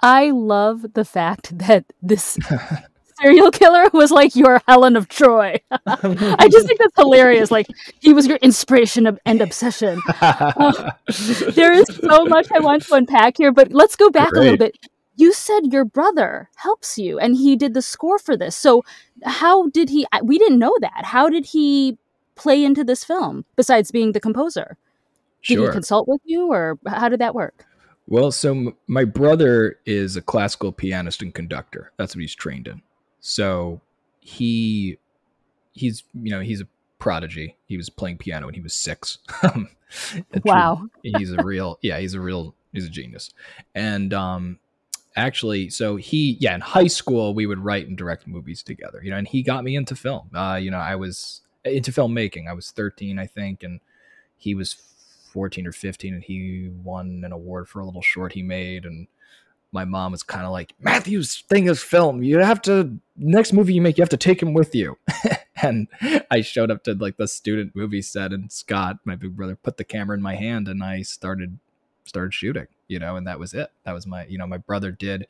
I 0.00 0.30
love 0.30 0.94
the 0.94 1.04
fact 1.04 1.56
that 1.58 1.84
this 2.02 2.38
serial 3.20 3.50
killer 3.50 3.88
was 3.92 4.10
like 4.10 4.34
your 4.34 4.60
Helen 4.66 4.96
of 4.96 5.08
Troy. 5.08 5.60
I 5.86 6.48
just 6.50 6.66
think 6.66 6.80
that's 6.80 6.96
hilarious. 6.96 7.50
Like 7.50 7.66
he 8.00 8.12
was 8.12 8.26
your 8.26 8.38
inspiration 8.38 9.18
and 9.24 9.40
obsession. 9.40 10.00
Uh, 10.20 10.92
there 11.50 11.72
is 11.72 11.86
so 11.86 12.24
much 12.24 12.48
I 12.52 12.58
want 12.58 12.82
to 12.84 12.94
unpack 12.94 13.36
here, 13.38 13.52
but 13.52 13.72
let's 13.72 13.96
go 13.96 14.10
back 14.10 14.30
Great. 14.30 14.38
a 14.38 14.42
little 14.42 14.58
bit. 14.58 14.76
You 15.14 15.32
said 15.32 15.72
your 15.72 15.84
brother 15.84 16.48
helps 16.56 16.98
you, 16.98 17.18
and 17.18 17.36
he 17.36 17.54
did 17.54 17.74
the 17.74 17.82
score 17.82 18.18
for 18.18 18.36
this. 18.36 18.56
So 18.56 18.82
how 19.22 19.68
did 19.68 19.90
he? 19.90 20.06
We 20.22 20.38
didn't 20.38 20.58
know 20.58 20.74
that. 20.80 21.04
How 21.04 21.28
did 21.28 21.46
he 21.46 21.98
play 22.34 22.64
into 22.64 22.84
this 22.84 23.04
film 23.04 23.44
besides 23.56 23.90
being 23.90 24.12
the 24.12 24.20
composer? 24.20 24.76
Did 25.44 25.54
sure. 25.54 25.66
he 25.66 25.72
consult 25.72 26.06
with 26.08 26.20
you, 26.24 26.52
or 26.52 26.78
how 26.86 27.08
did 27.08 27.20
that 27.20 27.34
work? 27.34 27.66
Well, 28.06 28.30
so 28.30 28.52
m- 28.52 28.76
my 28.86 29.04
brother 29.04 29.78
is 29.86 30.16
a 30.16 30.22
classical 30.22 30.72
pianist 30.72 31.22
and 31.22 31.34
conductor. 31.34 31.92
That's 31.96 32.14
what 32.14 32.20
he's 32.20 32.34
trained 32.34 32.68
in. 32.68 32.82
So 33.20 33.80
he 34.20 34.98
he's 35.72 36.04
you 36.14 36.30
know 36.30 36.40
he's 36.40 36.60
a 36.60 36.68
prodigy. 36.98 37.56
He 37.66 37.76
was 37.76 37.90
playing 37.90 38.18
piano 38.18 38.46
when 38.46 38.54
he 38.54 38.60
was 38.60 38.74
six. 38.74 39.18
wow, 40.44 40.88
he's 41.02 41.32
a 41.32 41.42
real 41.42 41.78
yeah 41.82 41.98
he's 41.98 42.14
a 42.14 42.20
real 42.20 42.54
he's 42.72 42.86
a 42.86 42.90
genius. 42.90 43.30
And 43.74 44.12
um, 44.14 44.58
actually, 45.16 45.70
so 45.70 45.96
he 45.96 46.36
yeah 46.40 46.54
in 46.54 46.60
high 46.60 46.86
school 46.86 47.34
we 47.34 47.46
would 47.46 47.58
write 47.58 47.88
and 47.88 47.96
direct 47.96 48.26
movies 48.26 48.62
together. 48.62 49.00
You 49.02 49.10
know, 49.10 49.16
and 49.16 49.28
he 49.28 49.42
got 49.42 49.64
me 49.64 49.76
into 49.76 49.96
film. 49.96 50.30
Uh, 50.34 50.58
you 50.60 50.70
know, 50.70 50.78
I 50.78 50.96
was 50.96 51.42
into 51.64 51.92
filmmaking. 51.92 52.48
I 52.48 52.52
was 52.52 52.70
thirteen, 52.70 53.18
I 53.18 53.26
think, 53.26 53.62
and 53.62 53.80
he 54.36 54.54
was 54.54 54.74
14 55.32 55.66
or 55.66 55.72
15 55.72 56.12
and 56.12 56.22
he 56.22 56.70
won 56.84 57.22
an 57.24 57.32
award 57.32 57.66
for 57.66 57.80
a 57.80 57.86
little 57.86 58.02
short 58.02 58.34
he 58.34 58.42
made 58.42 58.84
and 58.84 59.06
my 59.72 59.86
mom 59.86 60.12
was 60.12 60.22
kind 60.22 60.44
of 60.44 60.52
like, 60.52 60.74
Matthew's 60.78 61.40
thing 61.48 61.66
is 61.66 61.82
film. 61.82 62.22
You 62.22 62.38
have 62.38 62.60
to 62.62 62.98
next 63.16 63.52
movie 63.52 63.74
you 63.74 63.80
make, 63.80 63.96
you 63.96 64.02
have 64.02 64.10
to 64.10 64.18
take 64.18 64.40
him 64.40 64.52
with 64.52 64.74
you. 64.74 64.98
and 65.62 65.88
I 66.30 66.42
showed 66.42 66.70
up 66.70 66.84
to 66.84 66.94
like 66.94 67.16
the 67.16 67.26
student 67.26 67.74
movie 67.74 68.02
set, 68.02 68.32
and 68.32 68.52
Scott, 68.52 68.98
my 69.04 69.16
big 69.16 69.34
brother, 69.34 69.56
put 69.56 69.78
the 69.78 69.84
camera 69.84 70.16
in 70.16 70.22
my 70.22 70.34
hand, 70.36 70.68
and 70.68 70.84
I 70.84 71.02
started 71.02 71.58
started 72.04 72.34
shooting. 72.34 72.66
You 72.86 72.98
know, 72.98 73.16
and 73.16 73.26
that 73.26 73.38
was 73.38 73.54
it. 73.54 73.70
That 73.84 73.92
was 73.92 74.06
my, 74.06 74.26
you 74.26 74.36
know, 74.36 74.46
my 74.46 74.58
brother 74.58 74.90
did 74.90 75.26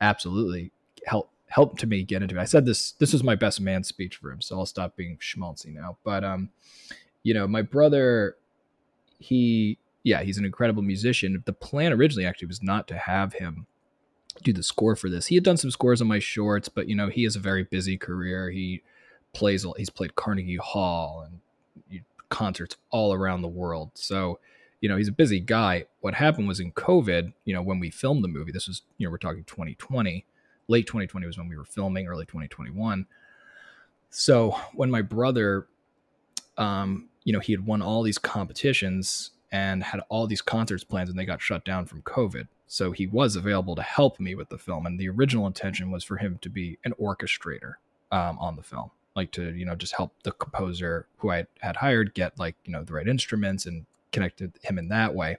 absolutely 0.00 0.70
help 1.04 1.30
help 1.52 1.78
to 1.78 1.86
me 1.86 2.02
get 2.02 2.22
into 2.22 2.38
it. 2.38 2.40
I 2.40 2.44
said 2.44 2.64
this 2.64 2.92
this 2.92 3.12
was 3.12 3.22
my 3.22 3.34
best 3.34 3.60
man 3.60 3.84
speech 3.84 4.16
for 4.16 4.30
him, 4.30 4.40
so 4.40 4.58
I'll 4.58 4.66
stop 4.66 4.96
being 4.96 5.18
schmaltzy 5.18 5.72
now. 5.72 5.98
But 6.04 6.24
um, 6.24 6.50
you 7.22 7.34
know, 7.34 7.46
my 7.46 7.62
brother, 7.62 8.36
he 9.18 9.78
yeah, 10.02 10.22
he's 10.22 10.38
an 10.38 10.44
incredible 10.44 10.82
musician. 10.82 11.42
The 11.44 11.52
plan 11.52 11.92
originally 11.92 12.26
actually 12.26 12.48
was 12.48 12.62
not 12.62 12.88
to 12.88 12.96
have 12.96 13.34
him 13.34 13.66
do 14.42 14.52
the 14.52 14.62
score 14.62 14.96
for 14.96 15.10
this. 15.10 15.26
He 15.26 15.34
had 15.34 15.44
done 15.44 15.58
some 15.58 15.70
scores 15.70 16.00
on 16.00 16.08
my 16.08 16.18
shorts, 16.18 16.68
but 16.68 16.88
you 16.88 16.96
know, 16.96 17.08
he 17.08 17.24
has 17.24 17.36
a 17.36 17.40
very 17.40 17.64
busy 17.64 17.96
career. 17.98 18.50
He 18.50 18.82
plays 19.32 19.66
he's 19.76 19.90
played 19.90 20.14
Carnegie 20.14 20.56
Hall 20.56 21.26
and 21.26 21.40
concerts 22.32 22.76
all 22.90 23.12
around 23.12 23.42
the 23.42 23.48
world. 23.48 23.90
So, 23.94 24.40
you 24.80 24.88
know, 24.88 24.96
he's 24.96 25.08
a 25.08 25.12
busy 25.12 25.38
guy. 25.38 25.84
What 26.00 26.14
happened 26.14 26.48
was 26.48 26.60
in 26.60 26.72
COVID, 26.72 27.34
you 27.44 27.54
know, 27.54 27.62
when 27.62 27.78
we 27.78 27.90
filmed 27.90 28.24
the 28.24 28.28
movie, 28.28 28.52
this 28.52 28.66
was, 28.66 28.82
you 28.96 29.06
know, 29.06 29.10
we're 29.10 29.18
talking 29.18 29.44
2020, 29.44 30.24
late 30.68 30.86
2020 30.86 31.26
was 31.26 31.38
when 31.38 31.48
we 31.48 31.56
were 31.56 31.64
filming, 31.64 32.06
early 32.06 32.24
2021. 32.24 33.06
So, 34.10 34.50
when 34.74 34.90
my 34.90 35.02
brother 35.02 35.68
um, 36.58 37.08
you 37.24 37.32
know, 37.32 37.40
he 37.40 37.52
had 37.52 37.66
won 37.66 37.82
all 37.82 38.02
these 38.02 38.18
competitions 38.18 39.30
and 39.50 39.82
had 39.82 40.00
all 40.08 40.26
these 40.26 40.42
concerts 40.42 40.84
plans 40.84 41.10
and 41.10 41.18
they 41.18 41.24
got 41.24 41.40
shut 41.40 41.64
down 41.64 41.86
from 41.86 42.02
COVID. 42.02 42.48
So 42.66 42.92
he 42.92 43.06
was 43.06 43.36
available 43.36 43.76
to 43.76 43.82
help 43.82 44.18
me 44.18 44.34
with 44.34 44.48
the 44.48 44.58
film. 44.58 44.86
And 44.86 44.98
the 44.98 45.08
original 45.08 45.46
intention 45.46 45.90
was 45.90 46.04
for 46.04 46.16
him 46.16 46.38
to 46.42 46.48
be 46.48 46.78
an 46.84 46.94
orchestrator 47.00 47.74
um, 48.10 48.38
on 48.38 48.56
the 48.56 48.62
film, 48.62 48.90
like 49.14 49.30
to, 49.32 49.54
you 49.54 49.66
know, 49.66 49.74
just 49.74 49.94
help 49.94 50.14
the 50.22 50.32
composer 50.32 51.06
who 51.18 51.30
I 51.30 51.46
had 51.60 51.76
hired 51.76 52.14
get 52.14 52.38
like, 52.38 52.56
you 52.64 52.72
know, 52.72 52.82
the 52.82 52.94
right 52.94 53.06
instruments 53.06 53.66
and 53.66 53.84
connected 54.10 54.58
him 54.62 54.78
in 54.78 54.88
that 54.88 55.14
way. 55.14 55.36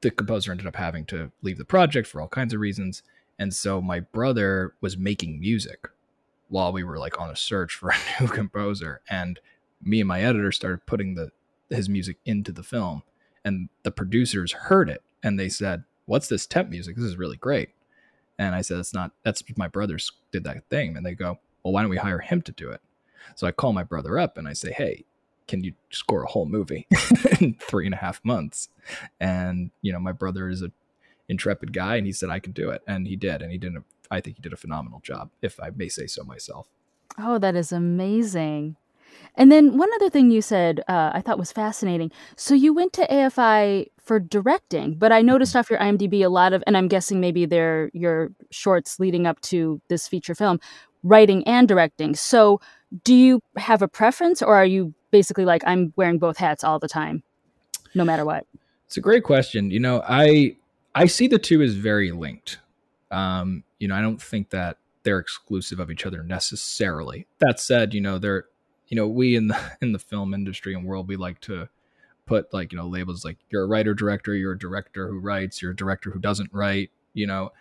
The 0.00 0.10
composer 0.10 0.52
ended 0.52 0.66
up 0.66 0.76
having 0.76 1.04
to 1.06 1.30
leave 1.42 1.58
the 1.58 1.64
project 1.64 2.08
for 2.08 2.20
all 2.20 2.28
kinds 2.28 2.54
of 2.54 2.60
reasons. 2.60 3.02
And 3.38 3.54
so 3.54 3.80
my 3.80 4.00
brother 4.00 4.74
was 4.80 4.96
making 4.96 5.40
music 5.40 5.88
while 6.48 6.72
we 6.72 6.84
were 6.84 6.98
like 6.98 7.20
on 7.20 7.30
a 7.30 7.36
search 7.36 7.74
for 7.74 7.90
a 7.90 7.96
new 8.20 8.28
composer. 8.28 9.00
And 9.08 9.40
me 9.82 10.00
and 10.00 10.08
my 10.08 10.22
editor 10.22 10.52
started 10.52 10.86
putting 10.86 11.14
the 11.14 11.30
his 11.68 11.88
music 11.88 12.18
into 12.24 12.52
the 12.52 12.62
film. 12.62 13.02
And 13.44 13.68
the 13.82 13.90
producers 13.90 14.52
heard 14.52 14.88
it 14.88 15.02
and 15.22 15.38
they 15.38 15.48
said, 15.48 15.84
What's 16.06 16.28
this 16.28 16.46
temp 16.46 16.70
music? 16.70 16.96
This 16.96 17.04
is 17.04 17.16
really 17.16 17.36
great. 17.36 17.70
And 18.38 18.54
I 18.54 18.60
said, 18.60 18.78
that's 18.78 18.94
not, 18.94 19.12
that's 19.22 19.42
my 19.56 19.68
brothers 19.68 20.12
did 20.30 20.44
that 20.44 20.68
thing. 20.68 20.96
And 20.96 21.04
they 21.04 21.14
go, 21.14 21.38
well, 21.62 21.72
why 21.72 21.82
don't 21.82 21.90
we 21.90 21.96
hire 21.96 22.18
him 22.18 22.42
to 22.42 22.52
do 22.52 22.70
it? 22.70 22.80
So 23.34 23.46
I 23.46 23.52
call 23.52 23.72
my 23.72 23.82
brother 23.82 24.18
up 24.18 24.38
and 24.38 24.46
I 24.46 24.52
say, 24.52 24.72
hey, 24.72 25.04
can 25.48 25.64
you 25.64 25.72
score 25.90 26.24
a 26.24 26.28
whole 26.28 26.46
movie 26.46 26.86
in 27.40 27.54
three 27.54 27.86
and 27.86 27.94
a 27.94 27.98
half 27.98 28.24
months? 28.24 28.68
And, 29.20 29.70
you 29.80 29.92
know, 29.92 29.98
my 29.98 30.12
brother 30.12 30.48
is 30.48 30.62
a 30.62 30.70
intrepid 31.28 31.72
guy 31.72 31.96
and 31.96 32.06
he 32.06 32.12
said, 32.12 32.30
I 32.30 32.38
can 32.38 32.52
do 32.52 32.70
it. 32.70 32.82
And 32.86 33.06
he 33.06 33.16
did. 33.16 33.42
And 33.42 33.50
he 33.50 33.58
did, 33.58 33.76
a, 33.76 33.82
I 34.10 34.20
think 34.20 34.36
he 34.36 34.42
did 34.42 34.52
a 34.52 34.56
phenomenal 34.56 35.00
job, 35.00 35.30
if 35.42 35.60
I 35.60 35.70
may 35.70 35.88
say 35.88 36.06
so 36.06 36.24
myself. 36.24 36.68
Oh, 37.18 37.38
that 37.38 37.56
is 37.56 37.72
amazing. 37.72 38.76
And 39.34 39.52
then 39.52 39.76
one 39.76 39.88
other 39.96 40.10
thing 40.10 40.30
you 40.30 40.42
said 40.42 40.80
uh, 40.88 41.10
I 41.14 41.20
thought 41.20 41.38
was 41.38 41.52
fascinating. 41.52 42.10
So 42.36 42.54
you 42.54 42.72
went 42.72 42.92
to 42.94 43.06
AFI 43.06 43.86
for 43.98 44.20
directing, 44.20 44.94
but 44.94 45.12
I 45.12 45.22
noticed 45.22 45.52
mm-hmm. 45.52 45.58
off 45.58 45.70
your 45.70 45.78
IMDb 45.78 46.24
a 46.24 46.28
lot 46.28 46.52
of, 46.52 46.62
and 46.66 46.76
I'm 46.76 46.88
guessing 46.88 47.20
maybe 47.20 47.44
they're 47.44 47.90
your 47.92 48.30
shorts 48.50 48.98
leading 48.98 49.26
up 49.26 49.40
to 49.42 49.80
this 49.88 50.08
feature 50.08 50.34
film, 50.34 50.60
writing 51.02 51.46
and 51.46 51.68
directing. 51.68 52.14
So 52.14 52.60
do 53.04 53.14
you 53.14 53.42
have 53.56 53.82
a 53.82 53.88
preference, 53.88 54.42
or 54.42 54.54
are 54.54 54.66
you 54.66 54.94
basically 55.10 55.44
like 55.44 55.62
I'm 55.66 55.92
wearing 55.96 56.18
both 56.18 56.36
hats 56.36 56.64
all 56.64 56.78
the 56.78 56.88
time, 56.88 57.22
no 57.94 58.04
matter 58.04 58.24
what? 58.24 58.46
It's 58.86 58.96
a 58.96 59.00
great 59.00 59.24
question. 59.24 59.70
You 59.70 59.80
know, 59.80 60.02
I 60.06 60.56
I 60.96 61.06
see 61.06 61.28
the 61.28 61.38
two 61.38 61.60
as 61.60 61.74
very 61.74 62.10
linked. 62.10 62.58
Um, 63.10 63.64
you 63.78 63.86
know, 63.86 63.94
I 63.94 64.00
don't 64.00 64.20
think 64.20 64.50
that 64.50 64.78
they're 65.02 65.18
exclusive 65.18 65.78
of 65.78 65.90
each 65.90 66.06
other 66.06 66.22
necessarily. 66.22 67.26
That 67.38 67.60
said, 67.60 67.92
you 67.92 68.00
know, 68.00 68.18
they're 68.18 68.46
you 68.88 68.96
know, 68.96 69.06
we 69.06 69.36
in 69.36 69.48
the 69.48 69.60
in 69.82 69.92
the 69.92 69.98
film 69.98 70.32
industry 70.32 70.74
and 70.74 70.84
world, 70.84 71.06
we 71.06 71.16
like 71.16 71.40
to 71.42 71.68
put 72.24 72.52
like, 72.52 72.72
you 72.72 72.78
know, 72.78 72.88
labels 72.88 73.24
like 73.24 73.36
you're 73.50 73.62
a 73.62 73.66
writer 73.66 73.94
director, 73.94 74.34
you're 74.34 74.52
a 74.52 74.58
director 74.58 75.06
who 75.08 75.18
writes, 75.18 75.60
you're 75.60 75.72
a 75.72 75.76
director 75.76 76.10
who 76.10 76.18
doesn't 76.18 76.50
write, 76.52 76.90
you 77.12 77.26
know. 77.26 77.52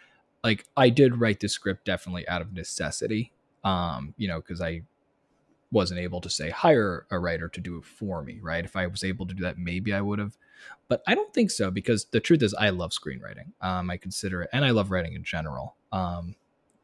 Like 0.44 0.66
I 0.78 0.90
did 0.90 1.20
write 1.20 1.40
the 1.42 1.50
script 1.50 1.86
definitely 1.86 2.28
out 2.28 2.42
of 2.42 2.54
necessity. 2.54 3.34
Um, 3.64 4.14
you 4.16 4.28
know, 4.28 4.40
because 4.40 4.62
I 4.62 4.84
wasn't 5.76 6.00
able 6.00 6.22
to 6.22 6.30
say 6.30 6.50
hire 6.50 7.06
a 7.12 7.20
writer 7.20 7.50
to 7.50 7.60
do 7.60 7.78
it 7.78 7.84
for 7.84 8.24
me, 8.24 8.40
right? 8.42 8.64
If 8.64 8.78
I 8.78 8.88
was 8.88 9.04
able 9.04 9.28
to 9.28 9.34
do 9.34 9.44
that, 9.44 9.58
maybe 9.58 9.94
I 9.94 10.00
would 10.00 10.20
have. 10.20 10.38
But 10.88 11.04
I 11.06 11.14
don't 11.14 11.34
think 11.34 11.52
so 11.52 11.70
because 11.70 12.06
the 12.06 12.22
truth 12.22 12.42
is 12.42 12.56
I 12.56 12.70
love 12.70 12.92
screenwriting. 12.92 13.52
Um, 13.62 13.92
I 13.92 13.98
consider 13.98 14.42
it 14.42 14.50
and 14.54 14.64
I 14.64 14.72
love 14.72 14.90
writing 14.90 15.14
in 15.14 15.24
general. 15.26 15.76
Um, 15.92 16.36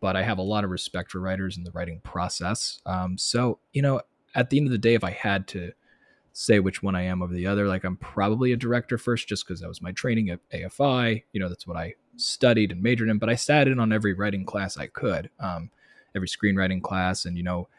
but 0.01 0.17
I 0.17 0.24
have 0.24 0.39
a 0.39 0.43
lot 0.43 0.65
of 0.65 0.71
respect 0.71 1.12
for 1.12 1.21
writers 1.21 1.55
and 1.55 1.65
the 1.65 1.71
writing 1.71 2.01
process. 2.03 2.81
Um, 2.86 3.17
so, 3.17 3.60
you 3.71 3.81
know, 3.81 4.01
at 4.36 4.50
the 4.50 4.57
end 4.57 4.67
of 4.67 4.71
the 4.71 4.77
day, 4.77 4.93
if 4.93 5.05
I 5.05 5.12
had 5.12 5.48
to 5.50 5.71
say 6.33 6.60
which 6.60 6.83
one 6.83 6.95
I 6.95 7.03
am 7.03 7.21
over 7.21 7.33
the 7.33 7.48
other, 7.48 7.67
like 7.67 7.86
I'm 7.86 7.98
probably 7.98 8.51
a 8.51 8.57
director 8.57 8.98
first, 8.98 9.29
just 9.29 9.48
because 9.48 9.62
that 9.62 9.69
was 9.69 9.81
my 9.81 9.93
training 9.93 10.29
at 10.31 10.39
AFI. 10.53 11.24
You 11.31 11.39
know, 11.39 11.48
that's 11.48 11.67
what 11.67 11.77
I 11.77 11.95
studied 12.17 12.74
and 12.74 12.83
majored 12.83 13.10
in. 13.10 13.19
But 13.19 13.29
I 13.29 13.36
sat 13.36 13.69
in 13.69 13.79
on 13.79 13.93
every 13.93 14.13
writing 14.13 14.43
class 14.43 14.77
I 14.77 14.88
could, 14.88 15.29
um, 15.39 15.69
every 16.13 16.27
screenwriting 16.27 16.81
class, 16.81 17.24
and 17.24 17.38
you 17.38 17.43
know, 17.43 17.69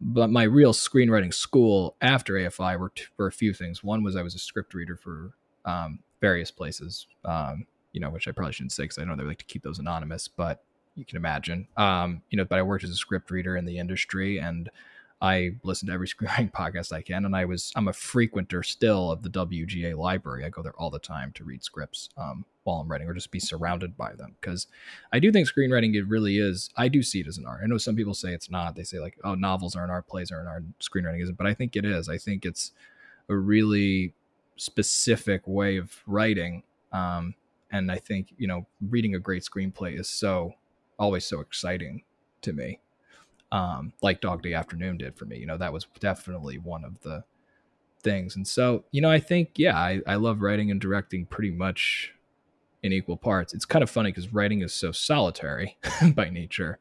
but 0.00 0.28
my 0.30 0.42
real 0.42 0.72
screenwriting 0.72 1.32
school 1.32 1.96
after 2.00 2.34
AFI 2.34 2.78
were, 2.78 2.90
t- 2.90 3.04
were 3.16 3.26
a 3.26 3.32
few 3.32 3.52
things. 3.52 3.82
One 3.82 4.02
was 4.02 4.16
I 4.16 4.22
was 4.22 4.34
a 4.34 4.38
script 4.38 4.74
reader 4.74 4.96
for 4.96 5.32
um, 5.64 6.00
various 6.20 6.50
places, 6.50 7.06
um, 7.24 7.66
you 7.92 8.00
know, 8.00 8.10
which 8.10 8.28
I 8.28 8.32
probably 8.32 8.52
shouldn't 8.52 8.72
say 8.72 8.84
because 8.84 8.98
I 8.98 9.04
know 9.04 9.16
they 9.16 9.24
like 9.24 9.38
to 9.38 9.44
keep 9.44 9.62
those 9.62 9.78
anonymous, 9.78 10.28
but 10.28 10.62
you 10.94 11.04
can 11.04 11.16
imagine, 11.16 11.68
um, 11.76 12.22
you 12.30 12.36
know. 12.36 12.44
But 12.44 12.58
I 12.58 12.62
worked 12.62 12.84
as 12.84 12.90
a 12.90 12.94
script 12.94 13.30
reader 13.30 13.56
in 13.56 13.64
the 13.64 13.78
industry 13.78 14.38
and 14.38 14.70
I 15.20 15.52
listen 15.62 15.88
to 15.88 15.94
every 15.94 16.06
screenwriting 16.08 16.52
podcast 16.52 16.92
I 16.92 17.02
can, 17.02 17.24
and 17.24 17.34
I 17.34 17.44
was 17.44 17.72
I'm 17.76 17.88
a 17.88 17.92
frequenter 17.92 18.62
still 18.62 19.10
of 19.10 19.22
the 19.22 19.30
WGA 19.30 19.96
library. 19.96 20.44
I 20.44 20.50
go 20.50 20.62
there 20.62 20.78
all 20.78 20.90
the 20.90 20.98
time 20.98 21.32
to 21.32 21.44
read 21.44 21.64
scripts 21.64 22.10
um, 22.16 22.44
while 22.64 22.80
I'm 22.80 22.88
writing, 22.88 23.08
or 23.08 23.14
just 23.14 23.30
be 23.30 23.40
surrounded 23.40 23.96
by 23.96 24.14
them 24.14 24.36
because 24.40 24.66
I 25.12 25.18
do 25.18 25.32
think 25.32 25.48
screenwriting 25.48 25.94
it 25.94 26.06
really 26.06 26.38
is. 26.38 26.70
I 26.76 26.88
do 26.88 27.02
see 27.02 27.20
it 27.20 27.26
as 27.26 27.38
an 27.38 27.46
art. 27.46 27.60
I 27.62 27.66
know 27.66 27.78
some 27.78 27.96
people 27.96 28.14
say 28.14 28.32
it's 28.32 28.50
not. 28.50 28.76
They 28.76 28.84
say 28.84 28.98
like, 28.98 29.18
oh, 29.24 29.34
novels 29.34 29.74
are 29.74 29.84
an 29.84 29.90
art, 29.90 30.06
plays 30.06 30.30
are 30.30 30.40
an 30.40 30.46
art, 30.46 30.64
screenwriting 30.80 31.22
isn't. 31.22 31.38
But 31.38 31.46
I 31.46 31.54
think 31.54 31.76
it 31.76 31.84
is. 31.84 32.08
I 32.08 32.18
think 32.18 32.44
it's 32.44 32.72
a 33.28 33.36
really 33.36 34.12
specific 34.56 35.42
way 35.46 35.76
of 35.76 36.02
writing, 36.06 36.62
um, 36.92 37.34
and 37.70 37.90
I 37.90 37.96
think 37.98 38.28
you 38.36 38.46
know 38.46 38.66
reading 38.86 39.14
a 39.14 39.18
great 39.18 39.44
screenplay 39.44 39.98
is 39.98 40.08
so 40.08 40.54
always 40.98 41.24
so 41.24 41.40
exciting 41.40 42.02
to 42.42 42.52
me 42.52 42.80
um, 43.52 43.92
like 44.02 44.20
Dog 44.20 44.42
Day 44.42 44.54
Afternoon 44.54 44.98
did 44.98 45.16
for 45.16 45.24
me. 45.24 45.38
You 45.38 45.46
know, 45.46 45.56
that 45.56 45.72
was 45.72 45.86
definitely 46.00 46.58
one 46.58 46.84
of 46.84 47.00
the 47.00 47.24
things. 48.02 48.36
And 48.36 48.46
so, 48.46 48.84
you 48.90 49.00
know, 49.00 49.10
I 49.10 49.18
think, 49.18 49.50
yeah, 49.56 49.76
I, 49.76 50.00
I 50.06 50.16
love 50.16 50.42
writing 50.42 50.70
and 50.70 50.80
directing 50.80 51.26
pretty 51.26 51.50
much 51.50 52.12
in 52.82 52.92
equal 52.92 53.16
parts. 53.16 53.52
It's 53.52 53.64
kind 53.64 53.82
of 53.82 53.90
funny 53.90 54.10
because 54.10 54.32
writing 54.32 54.62
is 54.62 54.72
so 54.72 54.92
solitary 54.92 55.76
by 56.14 56.30
nature, 56.30 56.78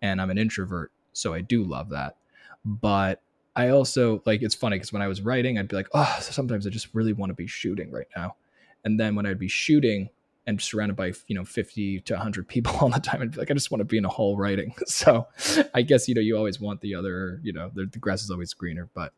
and 0.00 0.20
I'm 0.20 0.30
an 0.30 0.38
introvert, 0.38 0.92
so 1.12 1.34
I 1.34 1.40
do 1.40 1.64
love 1.64 1.90
that. 1.90 2.16
But 2.64 3.20
I 3.54 3.68
also 3.68 4.22
like 4.24 4.42
it's 4.42 4.54
funny 4.54 4.76
because 4.76 4.92
when 4.92 5.02
I 5.02 5.08
was 5.08 5.20
writing, 5.20 5.58
I'd 5.58 5.68
be 5.68 5.76
like, 5.76 5.88
oh, 5.92 6.18
sometimes 6.20 6.66
I 6.66 6.70
just 6.70 6.94
really 6.94 7.12
want 7.12 7.30
to 7.30 7.34
be 7.34 7.46
shooting 7.46 7.90
right 7.90 8.06
now. 8.16 8.36
And 8.84 8.98
then 8.98 9.14
when 9.14 9.26
I'd 9.26 9.38
be 9.38 9.48
shooting, 9.48 10.10
and 10.46 10.60
surrounded 10.60 10.96
by 10.96 11.12
you 11.28 11.34
know 11.34 11.44
50 11.44 12.00
to 12.00 12.14
100 12.14 12.48
people 12.48 12.76
all 12.80 12.88
the 12.88 13.00
time 13.00 13.22
and 13.22 13.36
like 13.36 13.50
i 13.50 13.54
just 13.54 13.70
want 13.70 13.80
to 13.80 13.84
be 13.84 13.98
in 13.98 14.04
a 14.04 14.08
hole 14.08 14.36
writing. 14.36 14.74
So 14.86 15.26
i 15.74 15.82
guess 15.82 16.08
you 16.08 16.14
know 16.14 16.20
you 16.20 16.36
always 16.36 16.60
want 16.60 16.80
the 16.80 16.94
other 16.94 17.40
you 17.42 17.52
know 17.52 17.70
the, 17.74 17.86
the 17.86 17.98
grass 17.98 18.22
is 18.22 18.30
always 18.30 18.52
greener 18.52 18.88
but 18.94 19.12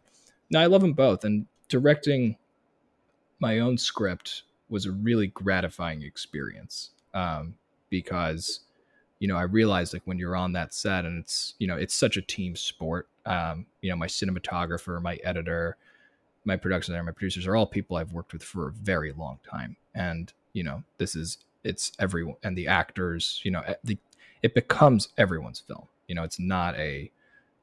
no 0.51 0.61
i 0.61 0.67
love 0.67 0.83
them 0.83 0.93
both 0.93 1.25
and 1.25 1.47
directing 1.69 2.37
my 3.41 3.59
own 3.59 3.77
script 3.77 4.43
was 4.69 4.87
a 4.87 4.93
really 4.93 5.27
gratifying 5.27 6.03
experience 6.03 6.91
um, 7.13 7.55
because 7.91 8.61
you 9.19 9.29
know 9.29 9.37
i 9.37 9.43
realized 9.43 9.93
like 9.93 10.03
when 10.05 10.19
you're 10.19 10.37
on 10.37 10.53
that 10.53 10.73
set 10.73 11.05
and 11.05 11.19
it's 11.19 11.55
you 11.59 11.67
know 11.67 11.77
it's 11.77 11.95
such 11.95 12.17
a 12.17 12.23
team 12.23 12.55
sport 12.57 13.09
um, 13.27 13.67
you 13.81 13.91
know 13.91 13.97
my 13.97 14.07
cinematographer 14.07 15.01
my 15.03 15.17
editor 15.25 15.77
my 16.45 16.57
production 16.57 16.93
designer 16.93 17.05
my 17.05 17.13
producers 17.13 17.47
are 17.47 17.57
all 17.57 17.67
people 17.67 17.97
i've 17.97 18.13
worked 18.13 18.33
with 18.33 18.43
for 18.43 18.69
a 18.69 18.73
very 18.73 19.13
long 19.13 19.39
time 19.49 19.77
and 19.95 20.33
you 20.55 20.63
know 20.63 20.83
this 20.97 21.15
is 21.15 21.39
it's 21.63 21.93
everyone 21.99 22.37
and 22.43 22.57
the 22.57 22.67
actors 22.67 23.41
you 23.45 23.51
know 23.51 23.63
the, 23.85 23.99
it 24.43 24.55
becomes 24.55 25.09
everyone's 25.19 25.61
film. 25.61 25.87
You 26.09 26.15
know 26.15 26.23
it's 26.23 26.39
not 26.39 26.75
a 26.77 27.11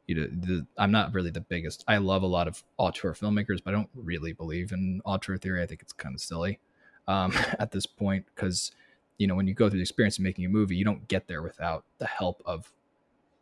you 0.08 0.16
know 0.16 0.28
the, 0.28 0.66
i'm 0.78 0.92
not 0.92 1.14
really 1.14 1.30
the 1.30 1.42
biggest 1.42 1.84
i 1.88 1.98
love 1.98 2.24
a 2.24 2.28
lot 2.28 2.48
of 2.48 2.64
auteur 2.78 3.14
filmmakers 3.14 3.64
but 3.64 3.74
i 3.74 3.78
don't 3.78 3.90
really 3.96 4.34
believe 4.34 4.72
in 4.72 5.02
auteur 5.06 5.38
theory. 5.38 5.62
I 5.62 5.68
think 5.68 5.82
it's 5.82 5.94
kind 5.94 6.16
of 6.16 6.22
silly 6.22 6.60
um, 7.08 7.34
at 7.60 7.72
this 7.72 7.86
point 7.86 8.26
because 8.34 8.72
you 9.18 9.28
know 9.28 9.36
when 9.36 9.48
you 9.48 9.54
go 9.54 9.70
through 9.70 9.78
the 9.80 9.84
experience 9.84 10.18
of 10.18 10.24
making 10.24 10.46
a 10.46 10.50
movie 10.50 10.76
you 10.76 10.86
don't 10.86 11.08
get 11.08 11.28
there 11.28 11.42
without 11.42 11.86
the 12.00 12.08
help 12.08 12.42
of 12.46 12.72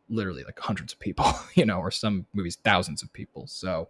literally 0.10 0.44
like 0.44 0.60
hundreds 0.60 0.94
of 0.94 1.00
people 1.00 1.26
you 1.56 1.66
know 1.66 1.80
or 1.80 1.92
some 1.92 2.26
movies 2.34 2.58
thousands 2.64 3.02
of 3.02 3.12
people. 3.14 3.48
So 3.48 3.88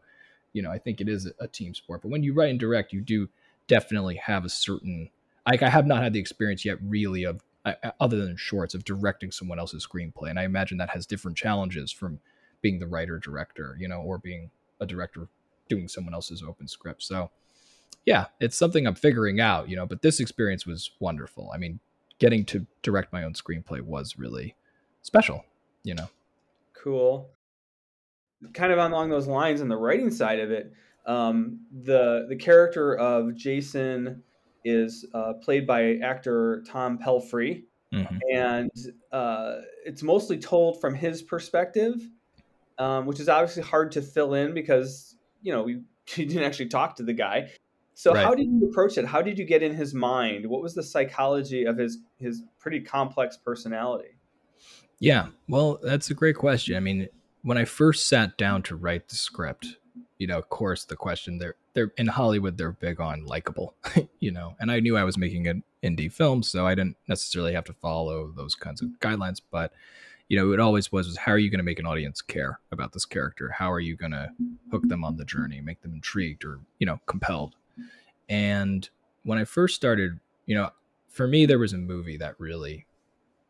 you 0.53 0.61
know 0.61 0.71
i 0.71 0.77
think 0.77 1.01
it 1.01 1.07
is 1.07 1.31
a 1.39 1.47
team 1.47 1.73
sport 1.73 2.01
but 2.01 2.09
when 2.09 2.23
you 2.23 2.33
write 2.33 2.49
and 2.49 2.59
direct 2.59 2.93
you 2.93 3.01
do 3.01 3.29
definitely 3.67 4.15
have 4.15 4.45
a 4.45 4.49
certain 4.49 5.09
like 5.49 5.63
I 5.63 5.69
have 5.69 5.87
not 5.87 6.03
had 6.03 6.13
the 6.13 6.19
experience 6.19 6.63
yet, 6.63 6.77
really, 6.81 7.23
of 7.23 7.41
uh, 7.65 7.73
uh, 7.83 7.91
other 7.99 8.23
than 8.23 8.37
shorts 8.37 8.73
of 8.73 8.85
directing 8.85 9.31
someone 9.31 9.59
else's 9.59 9.85
screenplay, 9.85 10.29
and 10.29 10.39
I 10.39 10.43
imagine 10.43 10.77
that 10.77 10.91
has 10.91 11.05
different 11.05 11.37
challenges 11.37 11.91
from 11.91 12.19
being 12.61 12.79
the 12.79 12.87
writer 12.87 13.19
director, 13.19 13.75
you 13.79 13.87
know, 13.87 14.01
or 14.01 14.17
being 14.17 14.51
a 14.79 14.85
director 14.85 15.27
doing 15.67 15.87
someone 15.87 16.13
else's 16.13 16.43
open 16.43 16.67
script. 16.67 17.03
So, 17.03 17.31
yeah, 18.05 18.25
it's 18.39 18.57
something 18.57 18.85
I'm 18.85 18.95
figuring 18.95 19.39
out, 19.39 19.69
you 19.69 19.75
know. 19.75 19.85
But 19.85 20.01
this 20.01 20.19
experience 20.19 20.65
was 20.65 20.91
wonderful. 20.99 21.51
I 21.53 21.57
mean, 21.57 21.79
getting 22.19 22.45
to 22.45 22.65
direct 22.81 23.11
my 23.11 23.23
own 23.23 23.33
screenplay 23.33 23.81
was 23.81 24.17
really 24.17 24.55
special, 25.01 25.45
you 25.83 25.95
know. 25.95 26.09
Cool. 26.73 27.29
Kind 28.53 28.71
of 28.71 28.79
along 28.79 29.09
those 29.09 29.27
lines, 29.27 29.61
on 29.61 29.67
the 29.67 29.77
writing 29.77 30.11
side 30.11 30.39
of 30.39 30.51
it, 30.51 30.71
um, 31.05 31.59
the 31.83 32.25
the 32.29 32.35
character 32.35 32.95
of 32.95 33.35
Jason 33.35 34.23
is 34.63 35.05
uh, 35.13 35.33
played 35.41 35.65
by 35.65 35.95
actor 35.97 36.63
Tom 36.67 36.97
Pelphrey, 36.97 37.63
mm-hmm. 37.93 38.17
and 38.33 38.71
uh, 39.11 39.57
it's 39.85 40.03
mostly 40.03 40.37
told 40.37 40.79
from 40.81 40.93
his 40.93 41.21
perspective, 41.21 41.95
um, 42.77 43.05
which 43.05 43.19
is 43.19 43.29
obviously 43.29 43.63
hard 43.63 43.91
to 43.93 44.01
fill 44.01 44.33
in 44.33 44.53
because 44.53 45.15
you 45.41 45.51
know 45.51 45.63
we, 45.63 45.81
didn't 46.15 46.43
actually 46.43 46.67
talk 46.69 46.95
to 46.95 47.03
the 47.03 47.13
guy. 47.13 47.49
So 47.93 48.13
right. 48.13 48.23
how 48.23 48.33
did 48.33 48.47
you 48.47 48.67
approach 48.69 48.97
it? 48.97 49.05
How 49.05 49.21
did 49.21 49.37
you 49.37 49.45
get 49.45 49.61
in 49.61 49.73
his 49.73 49.93
mind? 49.93 50.45
What 50.45 50.61
was 50.61 50.73
the 50.73 50.83
psychology 50.83 51.65
of 51.65 51.77
his 51.77 51.99
his 52.17 52.43
pretty 52.59 52.81
complex 52.81 53.37
personality? 53.37 54.15
Yeah, 54.99 55.27
well, 55.47 55.79
that's 55.81 56.09
a 56.09 56.13
great 56.13 56.35
question. 56.35 56.75
I 56.75 56.81
mean, 56.81 57.07
when 57.41 57.57
I 57.57 57.65
first 57.65 58.07
sat 58.07 58.37
down 58.37 58.63
to 58.63 58.75
write 58.75 59.07
the 59.09 59.15
script, 59.15 59.77
you 60.17 60.27
know, 60.27 60.37
of 60.37 60.49
course, 60.49 60.83
the 60.85 60.95
question 60.95 61.37
they're 61.37 61.55
they're 61.79 61.93
in 61.95 62.07
Hollywood, 62.07 62.57
they're 62.57 62.73
big 62.73 62.99
on 62.99 63.25
likable, 63.25 63.73
you 64.19 64.31
know, 64.31 64.55
and 64.59 64.69
I 64.69 64.81
knew 64.81 64.97
I 64.97 65.05
was 65.05 65.17
making 65.17 65.47
an 65.47 65.63
indie 65.81 66.11
film, 66.11 66.43
so 66.43 66.67
I 66.67 66.75
didn't 66.75 66.97
necessarily 67.07 67.53
have 67.53 67.63
to 67.65 67.73
follow 67.73 68.33
those 68.35 68.53
kinds 68.53 68.81
of 68.81 68.89
guidelines. 68.99 69.39
But 69.49 69.71
you 70.27 70.37
know, 70.37 70.51
it 70.51 70.59
always 70.59 70.91
was, 70.91 71.07
was 71.07 71.15
how 71.15 71.31
are 71.31 71.37
you 71.37 71.49
going 71.49 71.59
to 71.59 71.63
make 71.63 71.79
an 71.79 71.85
audience 71.85 72.21
care 72.21 72.59
about 72.73 72.91
this 72.91 73.05
character? 73.05 73.49
How 73.49 73.71
are 73.71 73.79
you 73.79 73.95
going 73.95 74.11
to 74.11 74.29
hook 74.71 74.89
them 74.89 75.05
on 75.05 75.15
the 75.15 75.23
journey, 75.23 75.61
make 75.61 75.81
them 75.81 75.93
intrigued 75.93 76.43
or 76.43 76.59
you 76.79 76.85
know 76.85 76.99
compelled? 77.05 77.55
And 78.27 78.89
when 79.23 79.37
I 79.37 79.45
first 79.45 79.75
started, 79.75 80.19
you 80.47 80.55
know, 80.55 80.71
for 81.07 81.27
me, 81.27 81.45
there 81.45 81.59
was 81.59 81.71
a 81.71 81.77
movie 81.77 82.17
that 82.17 82.35
really 82.39 82.87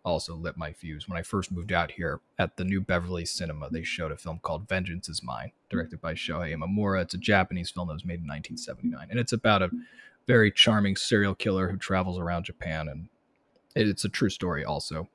also 0.03 0.36
lit 0.36 0.58
my 0.58 0.72
fuse. 0.72 1.08
When 1.08 1.18
I 1.18 1.24
first 1.24 1.51
moved 1.51 1.72
out 1.72 1.91
here 1.91 2.22
at 2.38 2.58
the 2.58 2.63
New 2.63 2.82
Beverly 2.82 3.25
Cinema, 3.25 3.70
they 3.70 3.84
showed 3.84 4.12
a 4.12 4.18
film 4.18 4.39
called 4.41 4.68
Vengeance 4.68 5.10
is 5.10 5.24
Mine, 5.24 5.51
directed 5.70 6.01
by 6.01 6.13
Shohei 6.13 6.56
Imamura. 6.56 7.01
It's 7.01 7.13
a 7.13 7.20
Japanese 7.20 7.70
film 7.70 7.88
that 7.88 7.94
was 7.94 8.06
made 8.06 8.22
in 8.22 8.27
1979, 8.27 9.08
and 9.10 9.20
it's 9.20 9.34
about 9.34 9.62
a 9.62 9.72
very 10.27 10.51
charming 10.51 10.96
serial 10.96 11.36
killer 11.36 11.70
who 11.70 11.77
travels 11.77 12.18
around 12.18 12.46
Japan, 12.46 12.88
and 12.88 13.10
it's 13.75 14.06
a 14.06 14.10
true 14.10 14.29
story. 14.29 14.63
Also, 14.63 15.10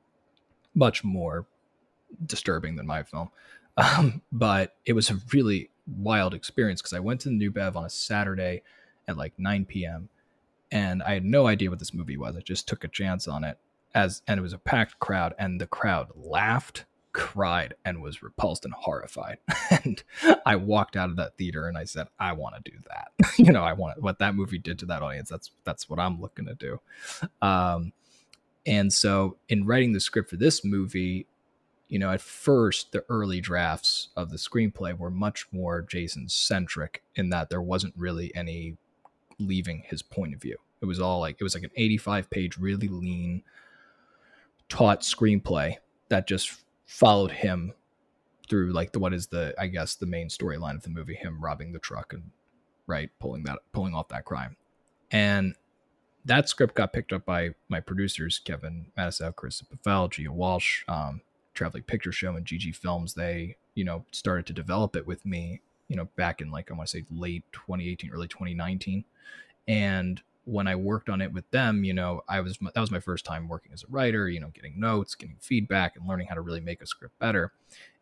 much 0.74 1.02
more 1.02 1.46
disturbing 2.26 2.76
than 2.76 2.86
my 2.86 3.02
film, 3.02 3.30
um, 3.76 4.22
but 4.30 4.76
it 4.84 4.92
was 4.92 5.10
a 5.10 5.18
really 5.32 5.70
wild 5.86 6.34
experience 6.34 6.80
because 6.80 6.92
I 6.92 7.00
went 7.00 7.20
to 7.22 7.28
the 7.28 7.34
New 7.34 7.50
Bev 7.50 7.76
on 7.76 7.84
a 7.84 7.90
Saturday 7.90 8.62
at 9.06 9.16
like 9.16 9.34
9 9.38 9.66
p.m. 9.66 10.08
and 10.72 11.02
I 11.02 11.12
had 11.12 11.24
no 11.24 11.46
idea 11.46 11.68
what 11.68 11.78
this 11.78 11.92
movie 11.92 12.16
was. 12.16 12.36
I 12.36 12.40
just 12.40 12.66
took 12.66 12.84
a 12.84 12.88
chance 12.88 13.28
on 13.28 13.44
it 13.44 13.58
as 13.94 14.22
and 14.26 14.38
it 14.38 14.42
was 14.42 14.52
a 14.52 14.58
packed 14.58 14.98
crowd 14.98 15.34
and 15.38 15.60
the 15.60 15.66
crowd 15.66 16.08
laughed, 16.16 16.84
cried 17.12 17.74
and 17.84 18.02
was 18.02 18.22
repulsed 18.22 18.64
and 18.64 18.74
horrified. 18.74 19.38
and 19.70 20.02
I 20.44 20.56
walked 20.56 20.96
out 20.96 21.10
of 21.10 21.16
that 21.16 21.36
theater 21.36 21.68
and 21.68 21.78
I 21.78 21.84
said, 21.84 22.08
I 22.18 22.32
want 22.32 22.56
to 22.56 22.70
do 22.70 22.76
that. 22.88 23.28
you 23.38 23.52
know, 23.52 23.62
I 23.62 23.72
want 23.72 24.02
what 24.02 24.18
that 24.18 24.34
movie 24.34 24.58
did 24.58 24.78
to 24.80 24.86
that 24.86 25.02
audience. 25.02 25.30
That's 25.30 25.50
that's 25.64 25.88
what 25.88 25.98
I'm 25.98 26.20
looking 26.20 26.46
to 26.46 26.54
do. 26.54 26.80
Um 27.40 27.92
and 28.66 28.92
so 28.92 29.36
in 29.48 29.66
writing 29.66 29.92
the 29.92 30.00
script 30.00 30.30
for 30.30 30.36
this 30.36 30.64
movie, 30.64 31.26
you 31.88 31.98
know, 31.98 32.10
at 32.10 32.20
first, 32.20 32.92
the 32.92 33.04
early 33.08 33.40
drafts 33.40 34.08
of 34.16 34.30
the 34.30 34.36
screenplay 34.36 34.96
were 34.96 35.10
much 35.10 35.46
more 35.52 35.82
Jason 35.82 36.28
centric 36.28 37.02
in 37.14 37.28
that 37.30 37.50
there 37.50 37.60
wasn't 37.62 37.94
really 37.96 38.34
any 38.34 38.76
leaving 39.38 39.84
his 39.86 40.02
point 40.02 40.34
of 40.34 40.40
view. 40.40 40.56
It 40.80 40.86
was 40.86 40.98
all 40.98 41.20
like, 41.20 41.36
it 41.38 41.44
was 41.44 41.54
like 41.54 41.64
an 41.64 41.70
85 41.76 42.30
page, 42.30 42.58
really 42.58 42.88
lean, 42.88 43.42
taut 44.74 45.02
screenplay 45.02 45.76
that 46.08 46.26
just 46.26 46.52
followed 46.84 47.30
him 47.30 47.72
through 48.50 48.72
like 48.72 48.90
the, 48.90 48.98
what 48.98 49.14
is 49.14 49.28
the, 49.28 49.54
I 49.56 49.68
guess, 49.68 49.94
the 49.94 50.04
main 50.04 50.26
storyline 50.26 50.74
of 50.74 50.82
the 50.82 50.90
movie, 50.90 51.14
him 51.14 51.40
robbing 51.40 51.72
the 51.72 51.78
truck 51.78 52.12
and, 52.12 52.32
right, 52.88 53.08
pulling 53.20 53.44
that, 53.44 53.60
pulling 53.72 53.94
off 53.94 54.08
that 54.08 54.24
crime. 54.24 54.56
And 55.12 55.54
that 56.24 56.48
script 56.48 56.74
got 56.74 56.92
picked 56.92 57.12
up 57.12 57.24
by 57.24 57.50
my 57.68 57.78
producers, 57.78 58.40
Kevin 58.44 58.86
Matusow, 58.98 59.36
Chris 59.36 59.62
Pavel, 59.62 60.08
Gia 60.08 60.32
Walsh, 60.32 60.82
um, 60.88 61.20
Traveling 61.54 61.84
Picture 61.84 62.10
Show 62.10 62.34
and 62.34 62.44
GG 62.44 62.74
Films, 62.74 63.14
they, 63.14 63.56
you 63.76 63.84
know, 63.84 64.04
started 64.10 64.44
to 64.46 64.52
develop 64.52 64.96
it 64.96 65.06
with 65.06 65.24
me, 65.24 65.60
you 65.86 65.94
know, 65.94 66.08
back 66.16 66.40
in 66.40 66.50
like, 66.50 66.72
I 66.72 66.74
want 66.74 66.88
to 66.88 66.98
say 66.98 67.04
late 67.12 67.44
2018, 67.52 68.10
early 68.10 68.26
2019. 68.26 69.04
And 69.68 70.20
when 70.44 70.66
I 70.66 70.76
worked 70.76 71.08
on 71.08 71.20
it 71.20 71.32
with 71.32 71.50
them, 71.50 71.84
you 71.84 71.94
know, 71.94 72.22
I 72.28 72.40
was, 72.40 72.58
that 72.58 72.80
was 72.80 72.90
my 72.90 73.00
first 73.00 73.24
time 73.24 73.48
working 73.48 73.72
as 73.72 73.82
a 73.82 73.86
writer, 73.88 74.28
you 74.28 74.40
know, 74.40 74.48
getting 74.48 74.78
notes, 74.78 75.14
getting 75.14 75.36
feedback 75.40 75.96
and 75.96 76.06
learning 76.06 76.26
how 76.26 76.34
to 76.34 76.40
really 76.40 76.60
make 76.60 76.82
a 76.82 76.86
script 76.86 77.18
better. 77.18 77.52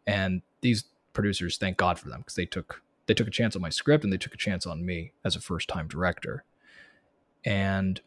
And 0.06 0.42
these 0.60 0.84
producers, 1.12 1.56
thank 1.56 1.76
God 1.76 1.98
for 1.98 2.08
them 2.08 2.20
because 2.20 2.34
they 2.34 2.46
took, 2.46 2.82
they 3.06 3.14
took 3.14 3.28
a 3.28 3.32
chance 3.32 3.54
on 3.54 3.62
my 3.62 3.68
script 3.68 4.04
and 4.04 4.12
they 4.12 4.18
took 4.18 4.34
a 4.34 4.38
chance 4.38 4.66
on 4.66 4.84
me 4.84 5.12
as 5.24 5.36
a 5.36 5.40
first 5.40 5.68
time 5.68 5.88
director. 5.88 6.44
And 7.44 8.00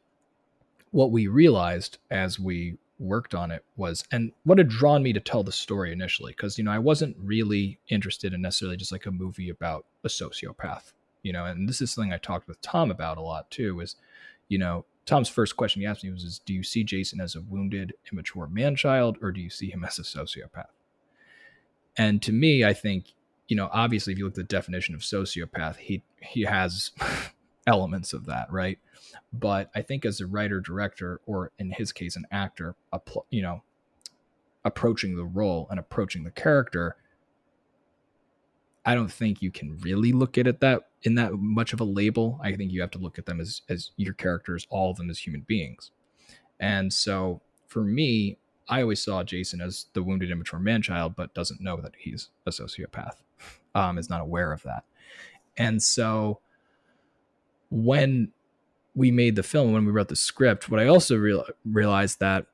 what 0.92 1.12
we 1.12 1.27
realized 1.27 1.98
as 2.10 2.39
we 2.39 2.77
worked 3.00 3.36
on 3.36 3.51
it 3.51 3.63
was 3.75 4.06
and 4.12 4.32
what 4.46 4.58
had 4.58 4.70
drawn 4.70 5.04
me 5.04 5.12
to 5.12 5.20
tell 5.20 5.44
the 5.44 5.51
story 5.51 5.92
initially 5.92 6.32
because 6.32 6.58
you 6.58 6.63
know 6.63 6.72
i 6.72 6.80
wasn't 6.80 7.15
really 7.20 7.77
interested 7.89 8.34
in 8.34 8.42
necessarily 8.42 8.77
just 8.77 8.94
like 8.94 9.06
a 9.06 9.12
movie 9.12 9.50
about 9.50 9.86
a 10.06 10.08
sociopath 10.08 10.94
you 11.22 11.34
know 11.34 11.44
and 11.44 11.68
this 11.68 11.82
is 11.82 11.92
something 11.92 12.13
i 12.13 12.18
talked 12.18 12.48
with 12.48 12.62
tom 12.62 12.89
about 12.89 13.18
a 13.18 13.22
lot 13.22 13.51
too 13.51 13.75
was 13.75 13.98
you 14.48 14.58
know 14.58 14.86
tom's 15.06 15.30
first 15.30 15.56
question 15.56 15.82
he 15.82 15.88
asked 15.88 16.04
me 16.04 16.12
was 16.12 16.24
is, 16.24 16.40
do 16.40 16.54
you 16.54 16.64
see 16.64 16.84
jason 16.84 17.20
as 17.20 17.36
a 17.36 17.42
wounded 17.42 17.94
immature 18.12 18.48
man-child 18.48 19.18
or 19.22 19.32
do 19.32 19.42
you 19.42 19.50
see 19.50 19.70
him 19.70 19.84
as 19.84 20.00
a 20.00 20.04
sociopath? 20.04 20.66
And 21.98 22.22
to 22.22 22.32
me 22.32 22.64
i 22.64 22.74
think 22.74 23.14
you 23.48 23.56
know 23.56 23.70
obviously 23.72 24.14
if 24.14 24.20
you 24.20 24.25
look 24.25 24.34
at 24.34 24.36
the 24.36 24.44
definition 24.44 24.96
of 24.96 25.02
sociopath 25.02 25.78
he 25.78 26.04
he 26.22 26.44
has 26.44 26.92
elements 27.68 28.14
of 28.14 28.25
that 28.25 28.51
right? 28.51 28.79
But 29.34 29.70
I 29.75 29.81
think 29.81 30.05
as 30.05 30.22
a 30.22 30.27
writer 30.27 30.60
director, 30.60 31.20
or 31.25 31.51
in 31.60 31.72
his 31.72 31.92
case, 31.92 32.16
an 32.16 32.25
actor, 32.31 32.75
you 33.29 33.42
know, 33.42 33.64
approaching 34.64 35.16
the 35.16 35.25
role 35.25 35.68
and 35.70 35.79
approaching 35.79 36.24
the 36.24 36.31
character, 36.31 36.96
I 38.85 38.93
don't 38.93 39.11
think 39.11 39.41
you 39.41 39.51
can 39.51 39.77
really 39.79 40.11
look 40.11 40.37
at 40.37 40.48
it 40.48 40.59
that 40.59 40.83
in 41.03 41.15
that 41.15 41.33
much 41.33 41.74
of 41.74 41.79
a 41.79 41.83
label. 41.83 42.39
I 42.43 42.53
think 42.53 42.71
you 42.71 42.81
have 42.81 42.91
to 42.91 43.00
look 43.00 43.17
at 43.17 43.25
them 43.25 43.39
as 43.39 43.61
as 43.69 43.91
your 43.98 44.13
characters, 44.13 44.67
all 44.69 44.91
of 44.91 44.98
them 44.98 45.09
as 45.09 45.19
human 45.19 45.41
beings. 45.41 45.91
And 46.59 46.91
so 46.91 47.41
for 47.67 47.83
me, 47.83 48.37
I 48.69 48.81
always 48.81 49.03
saw 49.03 49.24
Jason 49.24 49.61
as 49.61 49.87
the 49.93 50.03
wounded 50.03 50.31
immature 50.31 50.59
man 50.59 50.81
child, 50.81 51.15
but 51.15 51.33
doesn't 51.33 51.61
know 51.61 51.81
that 51.81 51.93
he's 51.98 52.29
a 52.45 52.51
sociopath. 52.51 53.15
Um, 53.75 53.98
is 53.98 54.09
not 54.09 54.21
aware 54.21 54.53
of 54.53 54.63
that. 54.63 54.85
And 55.57 55.83
so 55.83 56.39
when 57.69 58.31
we 58.95 59.11
made 59.11 59.35
the 59.35 59.43
film, 59.43 59.74
when 59.74 59.85
we 59.85 59.91
wrote 59.91 60.07
the 60.07 60.15
script, 60.15 60.69
what 60.69 60.79
I 60.79 60.87
also 60.87 61.17
real, 61.17 61.45
realized 61.65 62.21
that 62.21 62.45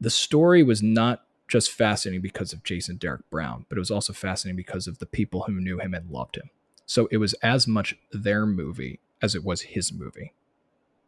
the 0.00 0.10
story 0.10 0.62
was 0.62 0.80
not 0.80 1.24
just 1.52 1.70
fascinating 1.70 2.22
because 2.22 2.54
of 2.54 2.62
Jason 2.62 2.96
Derek 2.96 3.28
Brown, 3.28 3.66
but 3.68 3.76
it 3.76 3.78
was 3.78 3.90
also 3.90 4.14
fascinating 4.14 4.56
because 4.56 4.86
of 4.86 5.00
the 5.00 5.06
people 5.06 5.42
who 5.42 5.60
knew 5.60 5.78
him 5.78 5.92
and 5.92 6.10
loved 6.10 6.36
him. 6.36 6.48
So 6.86 7.08
it 7.10 7.18
was 7.18 7.34
as 7.42 7.68
much 7.68 7.94
their 8.10 8.46
movie 8.46 9.00
as 9.20 9.34
it 9.34 9.44
was 9.44 9.60
his 9.60 9.92
movie. 9.92 10.32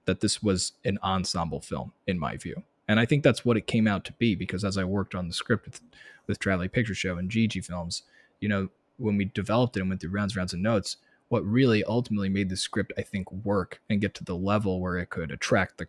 That 0.04 0.20
this 0.20 0.42
was 0.42 0.72
an 0.85 0.98
ensemble 1.02 1.62
film, 1.62 1.94
in 2.07 2.18
my 2.18 2.37
view. 2.37 2.62
And 2.87 3.00
I 3.00 3.07
think 3.07 3.24
that's 3.24 3.46
what 3.46 3.57
it 3.57 3.66
came 3.66 3.88
out 3.88 4.04
to 4.04 4.12
be 4.12 4.35
because 4.35 4.66
as 4.66 4.76
I 4.76 4.85
worked 4.85 5.14
on 5.14 5.28
the 5.28 5.33
script 5.35 5.64
with, 5.64 5.80
with 6.26 6.38
Traveling 6.38 6.68
Picture 6.68 6.94
Show 6.94 7.16
and 7.16 7.30
Gigi 7.30 7.62
Films, 7.62 8.02
you 8.38 8.50
know, 8.50 8.68
when 8.98 9.16
we 9.16 9.24
developed 9.24 9.78
it 9.78 9.80
and 9.80 9.88
went 9.88 10.02
through 10.02 10.11
rounds, 10.11 10.37
rounds 10.37 10.52
of 10.52 10.59
notes, 10.59 10.98
what 11.30 11.42
really 11.42 11.83
ultimately 11.85 12.28
made 12.28 12.50
the 12.50 12.57
script, 12.59 12.92
I 12.98 13.02
think, 13.02 13.33
work 13.33 13.80
and 13.88 13.98
get 13.98 14.12
to 14.16 14.24
the 14.24 14.37
level 14.37 14.78
where 14.78 14.98
it 14.98 15.09
could 15.09 15.30
attract 15.30 15.78
the 15.78 15.87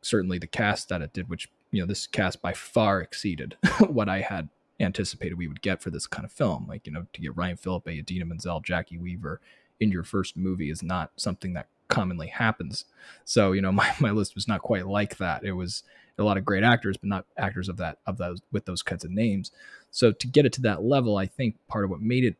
certainly 0.00 0.38
the 0.38 0.46
cast 0.46 0.88
that 0.88 1.02
it 1.02 1.12
did, 1.12 1.28
which 1.28 1.50
you 1.70 1.80
know 1.80 1.86
this 1.86 2.06
cast 2.06 2.42
by 2.42 2.52
far 2.52 3.00
exceeded 3.00 3.56
what 3.88 4.08
I 4.08 4.20
had 4.20 4.48
anticipated 4.78 5.34
we 5.34 5.48
would 5.48 5.62
get 5.62 5.82
for 5.82 5.90
this 5.90 6.06
kind 6.06 6.24
of 6.24 6.32
film. 6.32 6.66
Like 6.68 6.86
you 6.86 6.92
know 6.92 7.06
to 7.12 7.20
get 7.20 7.36
Ryan 7.36 7.56
Phillippe, 7.56 7.88
Idina 7.88 8.24
Menzel, 8.24 8.62
Jacki 8.62 8.98
Weaver 8.98 9.40
in 9.78 9.90
your 9.90 10.04
first 10.04 10.36
movie 10.36 10.70
is 10.70 10.82
not 10.82 11.12
something 11.16 11.52
that 11.54 11.68
commonly 11.88 12.28
happens. 12.28 12.84
So 13.24 13.52
you 13.52 13.60
know 13.60 13.72
my 13.80 13.92
my 14.00 14.10
list 14.10 14.34
was 14.34 14.48
not 14.48 14.62
quite 14.62 14.86
like 14.86 15.16
that. 15.18 15.44
It 15.44 15.52
was 15.52 15.82
a 16.18 16.24
lot 16.24 16.36
of 16.36 16.44
great 16.44 16.64
actors, 16.64 16.98
but 16.98 17.08
not 17.08 17.24
actors 17.38 17.68
of 17.68 17.78
that 17.78 17.98
of 18.06 18.18
those 18.18 18.40
with 18.52 18.66
those 18.66 18.82
kinds 18.82 19.04
of 19.04 19.10
names. 19.10 19.50
So 19.90 20.12
to 20.12 20.26
get 20.26 20.46
it 20.46 20.52
to 20.54 20.62
that 20.62 20.82
level, 20.82 21.16
I 21.16 21.26
think 21.26 21.56
part 21.66 21.84
of 21.84 21.90
what 21.90 22.00
made 22.00 22.24
it 22.24 22.36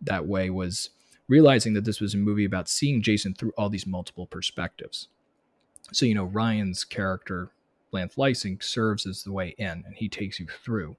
that 0.00 0.26
way 0.26 0.50
was 0.50 0.90
realizing 1.28 1.74
that 1.74 1.84
this 1.84 2.00
was 2.00 2.14
a 2.14 2.18
movie 2.18 2.44
about 2.44 2.68
seeing 2.68 3.02
Jason 3.02 3.34
through 3.34 3.52
all 3.56 3.68
these 3.68 3.86
multiple 3.86 4.26
perspectives. 4.26 5.08
So, 5.92 6.06
you 6.06 6.14
know, 6.14 6.24
Ryan's 6.24 6.84
character, 6.84 7.50
Lance 7.94 8.16
Leising, 8.16 8.62
serves 8.62 9.06
as 9.06 9.22
the 9.22 9.32
way 9.32 9.54
in, 9.56 9.84
and 9.86 9.94
he 9.96 10.08
takes 10.08 10.38
you 10.38 10.46
through 10.46 10.96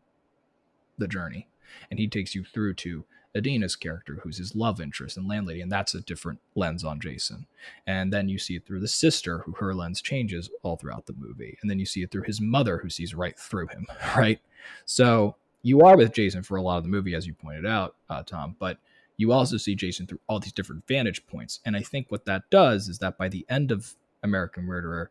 the 0.97 1.08
journey. 1.08 1.47
And 1.91 1.99
he 1.99 2.08
takes 2.08 2.34
you 2.34 2.43
through 2.43 2.75
to 2.75 3.03
Idina's 3.36 3.75
character, 3.75 4.19
who's 4.23 4.38
his 4.38 4.55
love 4.55 4.79
interest 4.79 5.17
and 5.17 5.27
landlady, 5.27 5.62
and 5.62 5.71
that's 5.71 5.93
a 5.93 6.01
different 6.01 6.39
lens 6.55 6.86
on 6.86 7.01
Jason. 7.01 7.47
And 7.86 8.13
then 8.13 8.29
you 8.29 8.39
see 8.39 8.55
it 8.55 8.65
through 8.65 8.79
the 8.79 8.88
sister, 8.88 9.39
who 9.39 9.51
her 9.53 9.75
lens 9.75 10.01
changes 10.01 10.49
all 10.63 10.77
throughout 10.77 11.05
the 11.05 11.15
movie. 11.17 11.58
And 11.62 11.69
then 11.69 11.77
you 11.77 11.86
see 11.86 12.01
it 12.01 12.12
through 12.12 12.23
his 12.23 12.39
mother, 12.39 12.77
who 12.77 12.89
sees 12.89 13.13
right 13.13 13.38
through 13.38 13.67
him, 13.67 13.86
right? 14.15 14.39
So 14.86 15.36
you 15.63 15.81
are 15.81 15.97
with 15.97 16.13
Jason 16.13 16.43
for 16.43 16.55
a 16.55 16.62
lot 16.62 16.77
of 16.77 16.84
the 16.84 16.89
movie, 16.89 17.13
as 17.13 17.27
you 17.27 17.34
pointed 17.34 17.65
out, 17.65 17.95
uh, 18.10 18.23
Tom, 18.23 18.55
but 18.58 18.77
you 19.17 19.31
also 19.31 19.58
see 19.58 19.75
Jason 19.75 20.08
through 20.08 20.19
all 20.27 20.39
these 20.39 20.51
different 20.51 20.88
vantage 20.88 21.25
points. 21.27 21.60
And 21.65 21.75
I 21.75 21.81
think 21.81 22.08
what 22.10 22.25
that 22.25 22.49
does 22.49 22.88
is 22.88 22.99
that 22.99 23.17
by 23.17 23.29
the 23.29 23.45
end 23.49 23.71
of 23.71 23.95
American 24.23 24.63
Murderer, 24.63 25.10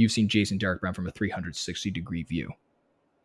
you've 0.00 0.12
seen 0.12 0.28
Jason 0.28 0.58
Derek 0.58 0.80
Brown 0.80 0.94
from 0.94 1.06
a 1.06 1.12
360 1.12 1.90
degree 1.90 2.22
view. 2.22 2.52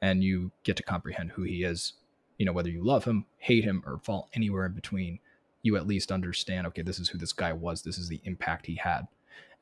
And 0.02 0.24
you 0.24 0.52
get 0.64 0.76
to 0.78 0.84
comprehend 0.84 1.32
who 1.32 1.44
he 1.44 1.64
is. 1.64 1.94
You 2.38 2.46
know, 2.46 2.54
whether 2.54 2.70
you 2.70 2.84
love 2.84 3.06
him, 3.06 3.26
hate 3.38 3.64
him, 3.64 3.82
or 3.86 4.00
fall 4.04 4.30
anywhere 4.34 4.66
in 4.66 4.74
between, 4.74 5.20
you 5.64 5.78
at 5.78 5.88
least 5.88 6.12
understand, 6.12 6.68
okay, 6.68 6.82
this 6.82 7.00
is 7.00 7.10
who 7.10 7.18
this 7.18 7.32
guy 7.32 7.54
was, 7.54 7.82
this 7.82 7.98
is 7.98 8.10
the 8.10 8.22
impact 8.26 8.66
he 8.66 8.76
had. 8.76 9.08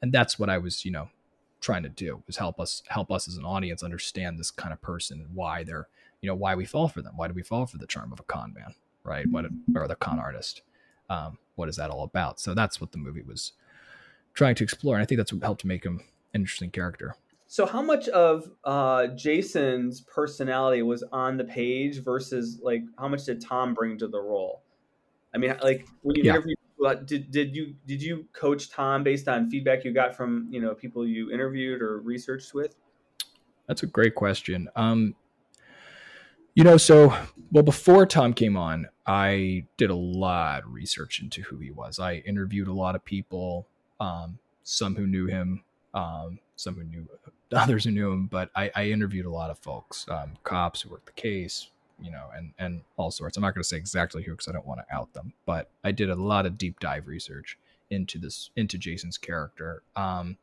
And 0.01 0.11
that's 0.11 0.39
what 0.39 0.49
I 0.49 0.57
was, 0.57 0.83
you 0.83 0.91
know, 0.91 1.09
trying 1.61 1.83
to 1.83 1.89
do 1.89 2.23
is 2.27 2.35
help 2.35 2.59
us 2.59 2.83
help 2.89 3.09
us 3.09 3.27
as 3.27 3.37
an 3.37 3.45
audience 3.45 3.83
understand 3.83 4.37
this 4.37 4.51
kind 4.51 4.73
of 4.73 4.81
person 4.81 5.21
and 5.21 5.33
why 5.33 5.63
they're, 5.63 5.87
you 6.19 6.27
know, 6.27 6.35
why 6.35 6.55
we 6.55 6.65
fall 6.65 6.89
for 6.89 7.01
them. 7.01 7.13
Why 7.15 7.27
do 7.27 7.33
we 7.33 7.43
fall 7.43 7.65
for 7.65 7.77
the 7.77 7.87
charm 7.87 8.11
of 8.11 8.19
a 8.19 8.23
con 8.23 8.53
man? 8.53 8.75
right? 9.03 9.29
What 9.29 9.45
or 9.75 9.87
the 9.87 9.95
con 9.95 10.19
artist? 10.19 10.61
Um, 11.09 11.37
what 11.55 11.69
is 11.69 11.75
that 11.75 11.89
all 11.89 12.03
about? 12.03 12.39
So 12.39 12.53
that's 12.53 12.81
what 12.81 12.91
the 12.91 12.97
movie 12.97 13.21
was 13.21 13.53
trying 14.33 14.55
to 14.55 14.63
explore, 14.63 14.95
and 14.95 15.03
I 15.03 15.05
think 15.05 15.17
that's 15.17 15.33
what 15.33 15.43
helped 15.43 15.65
make 15.65 15.83
him 15.83 16.01
interesting 16.33 16.71
character. 16.71 17.15
So, 17.47 17.67
how 17.67 17.83
much 17.83 18.07
of 18.09 18.49
uh, 18.63 19.07
Jason's 19.07 20.01
personality 20.01 20.81
was 20.81 21.03
on 21.11 21.37
the 21.37 21.43
page 21.43 22.03
versus 22.03 22.59
like 22.63 22.81
how 22.97 23.07
much 23.07 23.25
did 23.25 23.41
Tom 23.41 23.73
bring 23.75 23.97
to 23.99 24.07
the 24.07 24.19
role? 24.19 24.63
I 25.35 25.37
mean, 25.37 25.55
like 25.61 25.87
when 26.01 26.15
you 26.15 26.23
yeah. 26.23 26.31
interviewed, 26.31 26.57
did 27.05 27.31
did 27.31 27.55
you 27.55 27.75
did 27.85 28.01
you 28.01 28.25
coach 28.33 28.71
Tom 28.71 29.03
based 29.03 29.27
on 29.27 29.49
feedback 29.49 29.85
you 29.85 29.93
got 29.93 30.15
from 30.15 30.47
you 30.49 30.59
know 30.59 30.73
people 30.73 31.07
you 31.07 31.31
interviewed 31.31 31.81
or 31.81 31.99
researched 32.01 32.53
with? 32.53 32.75
That's 33.67 33.83
a 33.83 33.87
great 33.87 34.15
question. 34.15 34.67
Um, 34.75 35.15
you 36.55 36.63
know, 36.63 36.77
so 36.77 37.15
well 37.51 37.63
before 37.63 38.05
Tom 38.05 38.33
came 38.33 38.57
on, 38.57 38.87
I 39.05 39.65
did 39.77 39.89
a 39.89 39.95
lot 39.95 40.63
of 40.63 40.73
research 40.73 41.21
into 41.21 41.41
who 41.43 41.57
he 41.57 41.71
was. 41.71 41.99
I 41.99 42.15
interviewed 42.15 42.67
a 42.67 42.73
lot 42.73 42.95
of 42.95 43.05
people, 43.05 43.67
um, 43.99 44.39
some 44.63 44.95
who 44.95 45.05
knew 45.05 45.27
him, 45.27 45.63
um, 45.93 46.39
some 46.55 46.75
who 46.75 46.83
knew 46.83 47.07
others 47.55 47.83
who 47.83 47.91
knew 47.91 48.11
him, 48.11 48.27
but 48.27 48.49
I, 48.55 48.71
I 48.75 48.85
interviewed 48.85 49.25
a 49.25 49.31
lot 49.31 49.49
of 49.49 49.59
folks, 49.59 50.05
um, 50.09 50.33
cops 50.43 50.81
who 50.81 50.89
worked 50.89 51.05
the 51.05 51.11
case, 51.13 51.69
you 52.01 52.11
know, 52.11 52.29
and 52.35 52.53
and 52.59 52.81
all 52.97 53.11
sorts. 53.11 53.37
I'm 53.37 53.41
not 53.41 53.53
going 53.53 53.63
to 53.63 53.67
say 53.67 53.77
exactly 53.77 54.23
who 54.23 54.31
because 54.31 54.47
I 54.47 54.51
don't 54.51 54.65
want 54.65 54.81
to 54.81 54.95
out 54.95 55.13
them, 55.13 55.33
but 55.45 55.69
I 55.83 55.91
did 55.91 56.09
a 56.09 56.15
lot 56.15 56.45
of 56.45 56.57
deep 56.57 56.79
dive 56.79 57.07
research 57.07 57.57
into 57.89 58.17
this 58.17 58.49
into 58.55 58.77
Jason's 58.77 59.17
character. 59.17 59.83
Um, 59.95 60.37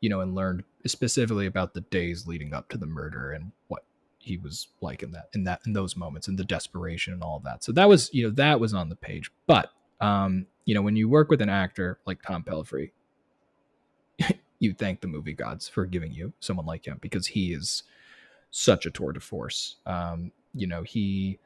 you 0.00 0.10
know, 0.10 0.20
and 0.20 0.34
learned 0.34 0.62
specifically 0.86 1.46
about 1.46 1.74
the 1.74 1.80
days 1.80 2.26
leading 2.26 2.52
up 2.52 2.68
to 2.68 2.76
the 2.76 2.86
murder 2.86 3.32
and 3.32 3.50
what 3.68 3.82
he 4.18 4.36
was 4.36 4.68
like 4.80 5.02
in 5.02 5.12
that 5.12 5.28
in 5.34 5.44
that 5.44 5.60
in 5.66 5.72
those 5.72 5.96
moments 5.96 6.28
and 6.28 6.38
the 6.38 6.44
desperation 6.44 7.12
and 7.12 7.22
all 7.22 7.40
that. 7.44 7.64
So 7.64 7.72
that 7.72 7.88
was 7.88 8.10
you 8.12 8.24
know 8.24 8.34
that 8.34 8.60
was 8.60 8.74
on 8.74 8.88
the 8.88 8.96
page. 8.96 9.30
But 9.46 9.70
um, 10.00 10.46
you 10.64 10.74
know, 10.74 10.82
when 10.82 10.96
you 10.96 11.08
work 11.08 11.30
with 11.30 11.40
an 11.40 11.48
actor 11.48 11.98
like 12.06 12.22
Tom 12.22 12.42
Pelphrey, 12.42 12.90
you 14.58 14.72
thank 14.72 15.00
the 15.00 15.06
movie 15.06 15.34
gods 15.34 15.68
for 15.68 15.86
giving 15.86 16.12
you 16.12 16.32
someone 16.40 16.66
like 16.66 16.86
him 16.86 16.98
because 17.00 17.26
he 17.26 17.52
is 17.52 17.82
such 18.50 18.86
a 18.86 18.90
tour 18.90 19.12
de 19.12 19.20
force. 19.20 19.76
Um, 19.84 20.32
you 20.54 20.66
know, 20.66 20.82
he 20.82 21.38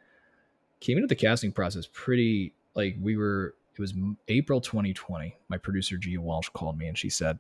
came 0.81 0.96
into 0.96 1.09
the 1.09 1.16
casting 1.16 1.53
process 1.53 1.88
pretty 1.92 2.53
like 2.75 2.96
we 3.01 3.16
were. 3.16 3.55
It 3.77 3.81
was 3.81 3.94
April 4.29 4.61
2020. 4.61 5.37
My 5.49 5.57
producer 5.57 5.96
Gia 5.96 6.20
Walsh 6.20 6.51
called 6.51 6.77
me 6.77 6.87
and 6.87 6.99
she 6.99 7.09
said, 7.09 7.38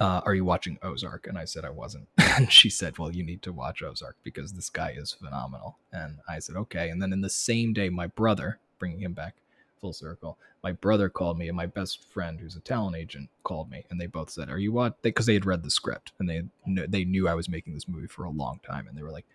uh, 0.00 0.20
"Are 0.24 0.34
you 0.34 0.44
watching 0.44 0.78
Ozark?" 0.82 1.26
And 1.26 1.38
I 1.38 1.44
said 1.44 1.64
I 1.64 1.70
wasn't. 1.70 2.08
and 2.18 2.50
she 2.50 2.68
said, 2.68 2.98
"Well, 2.98 3.14
you 3.14 3.22
need 3.22 3.42
to 3.42 3.52
watch 3.52 3.82
Ozark 3.82 4.16
because 4.24 4.52
this 4.52 4.68
guy 4.68 4.94
is 4.96 5.12
phenomenal." 5.12 5.78
And 5.92 6.18
I 6.28 6.40
said, 6.40 6.56
"Okay." 6.56 6.90
And 6.90 7.00
then 7.00 7.12
in 7.12 7.20
the 7.20 7.30
same 7.30 7.72
day, 7.72 7.90
my 7.90 8.08
brother, 8.08 8.58
bringing 8.78 9.00
him 9.00 9.12
back 9.12 9.36
full 9.80 9.92
circle, 9.92 10.38
my 10.62 10.72
brother 10.72 11.08
called 11.08 11.38
me, 11.38 11.48
and 11.48 11.56
my 11.56 11.66
best 11.66 12.04
friend, 12.10 12.38
who's 12.38 12.56
a 12.56 12.60
talent 12.60 12.96
agent, 12.96 13.28
called 13.42 13.70
me, 13.70 13.84
and 13.90 14.00
they 14.00 14.06
both 14.06 14.30
said, 14.30 14.50
"Are 14.50 14.58
you 14.58 14.72
what?" 14.72 15.00
Because 15.02 15.26
they, 15.26 15.32
they, 15.32 15.36
had 15.36 15.46
read 15.46 15.62
the 15.62 15.70
script 15.70 16.12
and 16.18 16.28
they 16.28 16.42
they 16.86 17.04
knew 17.04 17.28
I 17.28 17.34
was 17.34 17.48
making 17.48 17.74
this 17.74 17.88
movie 17.88 18.06
for 18.06 18.24
a 18.24 18.30
long 18.30 18.60
time, 18.64 18.86
and 18.86 18.96
they 18.96 19.02
were 19.02 19.10
like, 19.10 19.26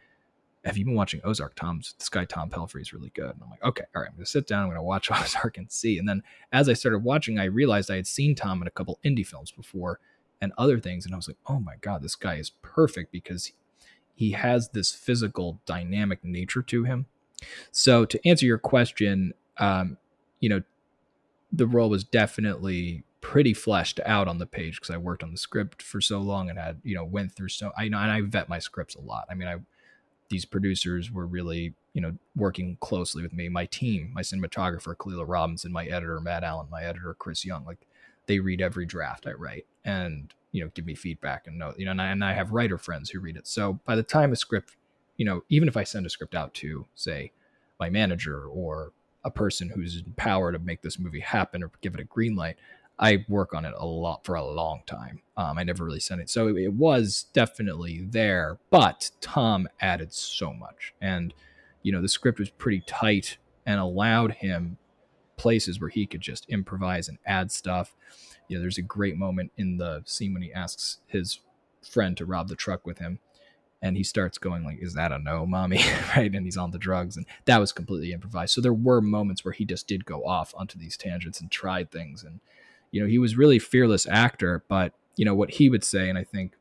"Have 0.64 0.78
you 0.78 0.86
been 0.86 0.96
watching 0.96 1.22
Ozark? 1.24 1.56
Tom's 1.56 1.96
this 1.98 2.10
guy 2.10 2.26
Tom 2.26 2.50
Pelphrey 2.50 2.82
is 2.82 2.94
really 2.94 3.12
good." 3.16 3.32
And 3.32 3.42
I'm 3.44 3.50
like, 3.50 3.64
"Okay, 3.64 3.86
all 3.96 4.02
right, 4.02 4.10
I'm 4.10 4.16
gonna 4.16 4.26
sit 4.26 4.48
down. 4.48 4.64
I'm 4.64 4.70
gonna 4.70 4.84
watch 4.84 5.12
Ozark 5.12 5.58
and 5.58 5.72
see." 5.72 5.98
And 5.98 6.08
then 6.08 6.24
as 6.52 6.70
I 6.70 6.74
started 6.74 7.00
watching, 7.00 7.40
I 7.40 7.46
realized 7.46 7.90
I 7.92 7.96
had 7.96 8.08
seen 8.08 8.36
Tom 8.36 8.62
in 8.62 8.68
a 8.68 8.72
couple 8.72 9.00
indie 9.04 9.26
films 9.26 9.52
before 9.52 10.00
and 10.42 10.52
other 10.58 10.80
things, 10.80 11.06
and 11.06 11.14
I 11.14 11.18
was 11.18 11.28
like, 11.28 11.38
"Oh 11.48 11.60
my 11.60 11.76
god, 11.82 12.04
this 12.04 12.16
guy 12.16 12.36
is 12.36 12.52
perfect 12.62 13.12
because." 13.12 13.52
He 14.18 14.32
has 14.32 14.70
this 14.70 14.94
physical 14.94 15.60
dynamic 15.66 16.24
nature 16.24 16.62
to 16.62 16.86
him. 16.86 17.06
So 17.74 18.06
to 18.06 18.28
answer 18.28 18.46
your 18.46 18.58
question, 18.58 19.34
um, 19.58 19.98
you 20.46 20.50
know, 20.50 20.62
the 21.52 21.66
role 21.66 21.90
was 21.90 22.04
definitely 22.04 23.04
pretty 23.20 23.52
fleshed 23.52 24.00
out 24.06 24.28
on 24.28 24.38
the 24.38 24.46
page 24.46 24.76
because 24.76 24.94
I 24.94 24.98
worked 24.98 25.24
on 25.24 25.32
the 25.32 25.40
script 25.40 25.82
for 25.82 26.00
so 26.00 26.20
long 26.20 26.52
and 26.52 26.60
had 26.60 26.82
you 26.84 26.94
know 26.94 27.04
went 27.04 27.32
through 27.32 27.50
so 27.50 27.72
I 27.76 27.88
know 27.88 27.98
and 27.98 28.12
I 28.12 28.22
vet 28.22 28.48
my 28.48 28.60
scripts 28.60 28.94
a 28.94 29.02
lot. 29.02 29.26
I 29.28 29.34
mean, 29.34 29.48
I 29.48 29.56
these 30.30 30.46
producers 30.46 31.12
were 31.12 31.26
really 31.26 31.74
you 31.94 32.02
know 32.02 32.14
working 32.36 32.78
closely 32.80 33.24
with 33.24 33.34
me. 33.34 33.50
My 33.50 33.66
team, 33.66 34.12
my 34.14 34.22
cinematographer 34.22 34.96
Kalila 34.96 35.26
Robinson, 35.28 35.72
my 35.72 35.88
editor 35.88 36.20
Matt 36.20 36.44
Allen, 36.44 36.68
my 36.70 36.84
editor 36.84 37.16
Chris 37.18 37.44
Young, 37.44 37.66
like 37.66 37.80
they 38.28 38.38
read 38.38 38.62
every 38.62 38.86
draft 38.86 39.26
I 39.26 39.32
write 39.32 39.66
and 39.84 40.32
you 40.52 40.64
know 40.64 40.70
give 40.76 40.86
me 40.86 40.94
feedback 40.94 41.48
and 41.48 41.58
know 41.58 41.74
you 41.76 41.86
know 41.86 41.92
and 41.92 42.02
I, 42.04 42.10
and 42.10 42.24
I 42.24 42.34
have 42.34 42.52
writer 42.52 42.78
friends 42.78 43.10
who 43.10 43.20
read 43.20 43.38
it. 43.38 43.48
So 43.48 43.80
by 43.84 43.96
the 43.96 44.04
time 44.04 44.32
a 44.32 44.36
script, 44.36 44.76
you 45.18 45.26
know, 45.26 45.44
even 45.50 45.68
if 45.68 45.76
I 45.76 45.86
send 45.86 46.06
a 46.06 46.12
script 46.12 46.36
out 46.36 46.54
to 46.56 46.86
say 46.94 47.32
my 47.80 47.90
manager 47.90 48.46
or 48.46 48.92
a 49.26 49.32
person 49.32 49.70
who's 49.70 49.98
in 49.98 50.14
power 50.14 50.52
to 50.52 50.60
make 50.60 50.82
this 50.82 51.00
movie 51.00 51.20
happen 51.20 51.64
or 51.64 51.72
give 51.82 51.96
it 51.96 52.00
a 52.00 52.06
green 52.06 52.36
light. 52.36 52.56
I 52.98 53.26
work 53.28 53.54
on 53.54 53.66
it 53.66 53.74
a 53.76 53.86
lot 53.86 54.24
for 54.24 54.36
a 54.36 54.46
long 54.46 54.84
time. 54.86 55.22
Um, 55.36 55.58
I 55.58 55.64
never 55.64 55.84
really 55.84 56.00
sent 56.00 56.22
it, 56.22 56.30
so 56.30 56.48
it, 56.48 56.56
it, 56.56 56.74
was 56.74 57.26
definitely 57.34 58.06
there. 58.10 58.58
But 58.70 59.12
Tom 59.20 59.68
added 59.82 60.14
so 60.14 60.54
much, 60.54 60.94
and 61.02 61.34
you 61.82 61.92
know 61.92 62.02
the 62.02 62.08
script 62.08 62.40
was 62.40 62.50
pretty 62.50 62.82
tight 62.88 63.38
and 63.66 63.82
allowed 63.82 64.32
him 64.32 64.78
places 65.38 65.82
where 65.82 65.90
he 65.90 66.06
could 66.06 66.22
just 66.22 66.48
improvise 66.48 67.10
and 67.10 67.18
add 67.26 67.52
stuff. 67.52 67.96
You 68.48 68.56
know, 68.56 68.62
there's 68.62 68.78
a 68.78 68.84
great 68.84 69.18
moment 69.18 69.52
in 69.58 69.78
the 69.78 70.02
scene 70.06 70.34
when 70.34 70.44
he 70.44 70.54
asks 70.54 71.00
his 71.08 71.42
friend 71.82 72.16
to 72.18 72.26
rob 72.26 72.48
the 72.48 72.56
truck 72.56 72.86
with 72.86 73.00
him, 73.00 73.20
and 73.86 73.96
he 73.96 74.04
starts 74.04 74.38
going 74.40 74.64
like 74.64 74.80
is 74.82 74.96
that 74.96 75.12
a 75.12 75.20
no 75.20 75.46
mommy? 75.46 75.84
Right? 76.18 76.34
And 76.34 76.46
he's 76.46 76.58
on 76.58 76.72
the 76.72 76.80
drugs 76.80 77.18
and 77.18 77.26
that 77.46 77.60
was 77.60 77.72
completely 77.72 78.12
improvised. 78.14 78.54
So 78.54 78.62
there 78.62 78.74
were 78.74 79.02
moments 79.02 79.46
where 79.46 79.54
he 79.54 79.66
just 79.66 79.88
did 79.88 80.06
go 80.06 80.26
off 80.26 80.54
onto 80.58 80.80
these 80.80 80.98
tangents 80.98 81.40
and 81.40 81.52
tried 81.52 81.92
things 81.92 82.24
and 82.24 82.40
you 82.92 83.02
know 83.02 83.08
he 83.08 83.20
was 83.20 83.38
really 83.38 83.60
fearless 83.60 84.08
actor 84.08 84.64
but 84.70 84.94
you 85.18 85.26
know 85.26 85.36
what 85.36 85.52
he 85.52 85.70
would 85.70 85.84
say 85.84 86.08
and 86.08 86.18
i 86.18 86.24
think 86.24 86.54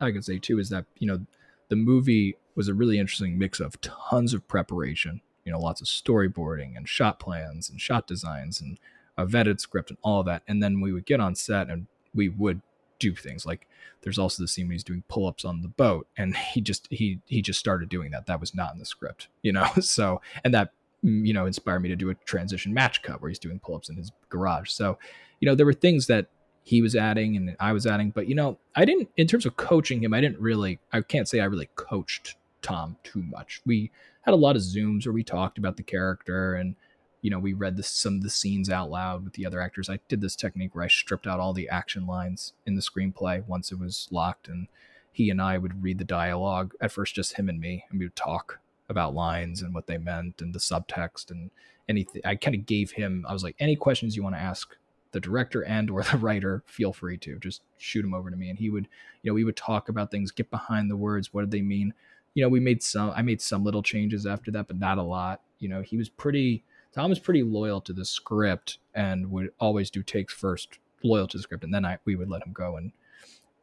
i 0.00 0.12
could 0.12 0.24
say 0.24 0.38
too 0.38 0.58
is 0.58 0.68
that 0.68 0.84
you 0.98 1.06
know 1.06 1.26
the 1.68 1.74
movie 1.74 2.36
was 2.54 2.68
a 2.68 2.74
really 2.74 2.98
interesting 2.98 3.36
mix 3.36 3.58
of 3.58 3.80
tons 3.80 4.32
of 4.32 4.46
preparation 4.46 5.20
you 5.44 5.50
know 5.50 5.58
lots 5.58 5.80
of 5.80 5.88
storyboarding 5.88 6.76
and 6.76 6.88
shot 6.88 7.18
plans 7.18 7.68
and 7.68 7.80
shot 7.80 8.06
designs 8.06 8.60
and 8.60 8.78
a 9.16 9.26
vetted 9.26 9.58
script 9.58 9.90
and 9.90 9.98
all 10.02 10.22
that 10.22 10.42
and 10.46 10.62
then 10.62 10.80
we 10.80 10.92
would 10.92 11.06
get 11.06 11.18
on 11.18 11.34
set 11.34 11.68
and 11.68 11.88
we 12.14 12.28
would 12.28 12.62
do 12.98 13.14
things. 13.14 13.46
Like 13.46 13.66
there's 14.02 14.18
also 14.18 14.42
the 14.42 14.48
scene 14.48 14.66
when 14.66 14.72
he's 14.72 14.84
doing 14.84 15.02
pull-ups 15.08 15.44
on 15.44 15.62
the 15.62 15.68
boat 15.68 16.06
and 16.16 16.36
he 16.36 16.60
just 16.60 16.86
he 16.90 17.20
he 17.26 17.42
just 17.42 17.58
started 17.58 17.88
doing 17.88 18.10
that. 18.10 18.26
That 18.26 18.40
was 18.40 18.54
not 18.54 18.72
in 18.72 18.78
the 18.78 18.84
script 18.84 19.28
you 19.42 19.52
know? 19.52 19.68
So 19.80 20.20
and 20.44 20.54
that 20.54 20.72
mm, 21.04 21.26
you 21.26 21.32
know 21.32 21.46
inspired 21.46 21.80
me 21.80 21.88
to 21.88 21.96
do 21.96 22.10
a 22.10 22.14
transition 22.14 22.74
match 22.74 23.02
cut 23.02 23.20
where 23.20 23.28
he's 23.28 23.38
doing 23.38 23.60
pull-ups 23.60 23.88
in 23.88 23.96
his 23.96 24.12
garage. 24.28 24.70
So 24.70 24.98
you 25.40 25.46
know 25.46 25.54
there 25.54 25.66
were 25.66 25.72
things 25.72 26.06
that 26.06 26.26
he 26.64 26.82
was 26.82 26.94
adding 26.94 27.36
and 27.36 27.56
I 27.58 27.72
was 27.72 27.86
adding 27.86 28.10
but 28.10 28.28
you 28.28 28.34
know 28.34 28.58
I 28.76 28.84
didn't 28.84 29.08
in 29.16 29.26
terms 29.26 29.46
of 29.46 29.56
coaching 29.56 30.02
him 30.02 30.12
I 30.12 30.20
didn't 30.20 30.40
really 30.40 30.78
I 30.92 31.00
can't 31.00 31.28
say 31.28 31.40
I 31.40 31.44
really 31.44 31.68
coached 31.76 32.36
Tom 32.60 32.96
too 33.04 33.22
much. 33.22 33.60
We 33.64 33.90
had 34.22 34.34
a 34.34 34.36
lot 34.36 34.56
of 34.56 34.62
zooms 34.62 35.06
where 35.06 35.12
we 35.12 35.24
talked 35.24 35.58
about 35.58 35.76
the 35.76 35.82
character 35.82 36.54
and 36.54 36.74
you 37.20 37.30
know, 37.30 37.38
we 37.38 37.52
read 37.52 37.84
some 37.84 38.16
of 38.16 38.22
the 38.22 38.30
scenes 38.30 38.70
out 38.70 38.90
loud 38.90 39.24
with 39.24 39.32
the 39.32 39.44
other 39.44 39.60
actors. 39.60 39.90
I 39.90 39.98
did 40.08 40.20
this 40.20 40.36
technique 40.36 40.74
where 40.74 40.84
I 40.84 40.88
stripped 40.88 41.26
out 41.26 41.40
all 41.40 41.52
the 41.52 41.68
action 41.68 42.06
lines 42.06 42.52
in 42.64 42.76
the 42.76 42.82
screenplay 42.82 43.46
once 43.46 43.72
it 43.72 43.78
was 43.78 44.08
locked, 44.10 44.48
and 44.48 44.68
he 45.10 45.30
and 45.30 45.42
I 45.42 45.58
would 45.58 45.82
read 45.82 45.98
the 45.98 46.04
dialogue 46.04 46.74
at 46.80 46.92
first, 46.92 47.14
just 47.14 47.34
him 47.34 47.48
and 47.48 47.60
me, 47.60 47.84
and 47.90 47.98
we 47.98 48.06
would 48.06 48.16
talk 48.16 48.60
about 48.88 49.14
lines 49.14 49.62
and 49.62 49.74
what 49.74 49.86
they 49.86 49.98
meant 49.98 50.40
and 50.40 50.54
the 50.54 50.60
subtext 50.60 51.30
and 51.30 51.50
anything. 51.88 52.22
I 52.24 52.36
kind 52.36 52.54
of 52.54 52.66
gave 52.66 52.92
him. 52.92 53.26
I 53.28 53.32
was 53.32 53.42
like, 53.42 53.56
any 53.58 53.74
questions 53.74 54.16
you 54.16 54.22
want 54.22 54.36
to 54.36 54.40
ask 54.40 54.76
the 55.10 55.20
director 55.20 55.64
and 55.64 55.90
or 55.90 56.02
the 56.02 56.16
writer, 56.18 56.62
feel 56.66 56.92
free 56.92 57.16
to 57.18 57.38
just 57.40 57.62
shoot 57.78 58.02
them 58.02 58.14
over 58.14 58.30
to 58.30 58.36
me, 58.36 58.48
and 58.48 58.58
he 58.58 58.70
would, 58.70 58.86
you 59.22 59.30
know, 59.30 59.34
we 59.34 59.44
would 59.44 59.56
talk 59.56 59.88
about 59.88 60.12
things, 60.12 60.30
get 60.30 60.50
behind 60.50 60.88
the 60.88 60.96
words, 60.96 61.34
what 61.34 61.40
did 61.42 61.50
they 61.50 61.62
mean. 61.62 61.94
You 62.34 62.44
know, 62.44 62.48
we 62.48 62.60
made 62.60 62.82
some. 62.82 63.10
I 63.16 63.22
made 63.22 63.40
some 63.40 63.64
little 63.64 63.82
changes 63.82 64.24
after 64.24 64.52
that, 64.52 64.68
but 64.68 64.78
not 64.78 64.98
a 64.98 65.02
lot. 65.02 65.40
You 65.58 65.68
know, 65.68 65.82
he 65.82 65.96
was 65.96 66.08
pretty 66.08 66.62
Tom 66.92 67.12
is 67.12 67.18
pretty 67.18 67.42
loyal 67.42 67.80
to 67.82 67.92
the 67.92 68.04
script 68.04 68.78
and 68.94 69.30
would 69.30 69.50
always 69.60 69.90
do 69.90 70.02
takes 70.02 70.32
first, 70.32 70.78
loyal 71.02 71.28
to 71.28 71.36
the 71.36 71.42
script, 71.42 71.64
and 71.64 71.72
then 71.72 71.84
I 71.84 71.98
we 72.04 72.16
would 72.16 72.30
let 72.30 72.44
him 72.44 72.52
go 72.52 72.76
and 72.76 72.92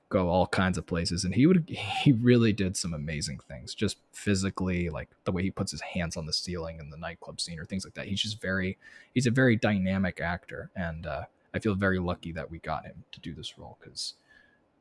go 0.10 0.30
all 0.30 0.48
kinds 0.48 0.78
of 0.78 0.86
places. 0.86 1.26
And 1.26 1.34
he 1.34 1.46
would 1.48 1.68
he 1.70 2.12
really 2.12 2.54
did 2.54 2.78
some 2.78 2.94
amazing 2.94 3.40
things, 3.48 3.74
just 3.74 3.98
physically, 4.14 4.90
like 4.90 5.10
the 5.24 5.32
way 5.32 5.44
he 5.44 5.52
puts 5.52 5.72
his 5.72 5.82
hands 5.82 6.16
on 6.16 6.26
the 6.26 6.34
ceiling 6.34 6.80
in 6.80 6.90
the 6.90 6.98
nightclub 6.98 7.42
scene 7.42 7.60
or 7.60 7.66
things 7.66 7.84
like 7.84 7.96
that. 7.96 8.08
He's 8.08 8.22
just 8.22 8.42
very 8.42 8.78
he's 9.14 9.28
a 9.28 9.32
very 9.32 9.56
dynamic 9.56 10.22
actor, 10.22 10.70
and 10.76 11.06
uh, 11.06 11.24
I 11.54 11.60
feel 11.60 11.76
very 11.76 12.00
lucky 12.00 12.32
that 12.34 12.50
we 12.52 12.60
got 12.60 12.86
him 12.86 13.04
to 13.12 13.20
do 13.20 13.34
this 13.34 13.58
role 13.58 13.78
because 13.80 14.14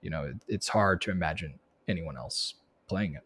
you 0.02 0.11
know 0.11 0.24
it, 0.24 0.37
it's 0.48 0.68
hard 0.68 1.00
to 1.02 1.11
imagine 1.11 1.59
anyone 1.88 2.16
else 2.16 2.54
playing 2.88 3.14
it. 3.14 3.24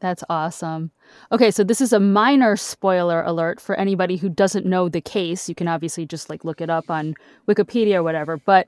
That's 0.00 0.24
awesome. 0.30 0.90
Okay, 1.30 1.50
so 1.50 1.62
this 1.62 1.80
is 1.80 1.92
a 1.92 2.00
minor 2.00 2.56
spoiler 2.56 3.22
alert 3.22 3.60
for 3.60 3.74
anybody 3.74 4.16
who 4.16 4.30
doesn't 4.30 4.64
know 4.64 4.88
the 4.88 5.02
case. 5.02 5.48
You 5.48 5.54
can 5.54 5.68
obviously 5.68 6.06
just 6.06 6.30
like 6.30 6.44
look 6.44 6.60
it 6.60 6.70
up 6.70 6.90
on 6.90 7.14
Wikipedia 7.46 7.96
or 7.96 8.02
whatever. 8.02 8.38
But 8.38 8.66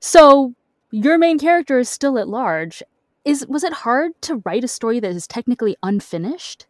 so 0.00 0.54
your 0.90 1.18
main 1.18 1.38
character 1.38 1.78
is 1.78 1.88
still 1.88 2.18
at 2.18 2.28
large. 2.28 2.82
Is 3.24 3.46
was 3.46 3.64
it 3.64 3.72
hard 3.72 4.12
to 4.22 4.42
write 4.44 4.64
a 4.64 4.68
story 4.68 5.00
that 5.00 5.10
is 5.10 5.26
technically 5.26 5.76
unfinished? 5.82 6.66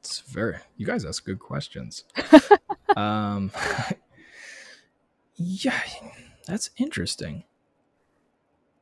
It's 0.00 0.20
very 0.20 0.56
you 0.76 0.86
guys 0.86 1.04
ask 1.04 1.24
good 1.24 1.38
questions. 1.40 2.04
um 2.96 3.50
yeah, 5.36 5.80
that's 6.46 6.70
interesting. 6.78 7.44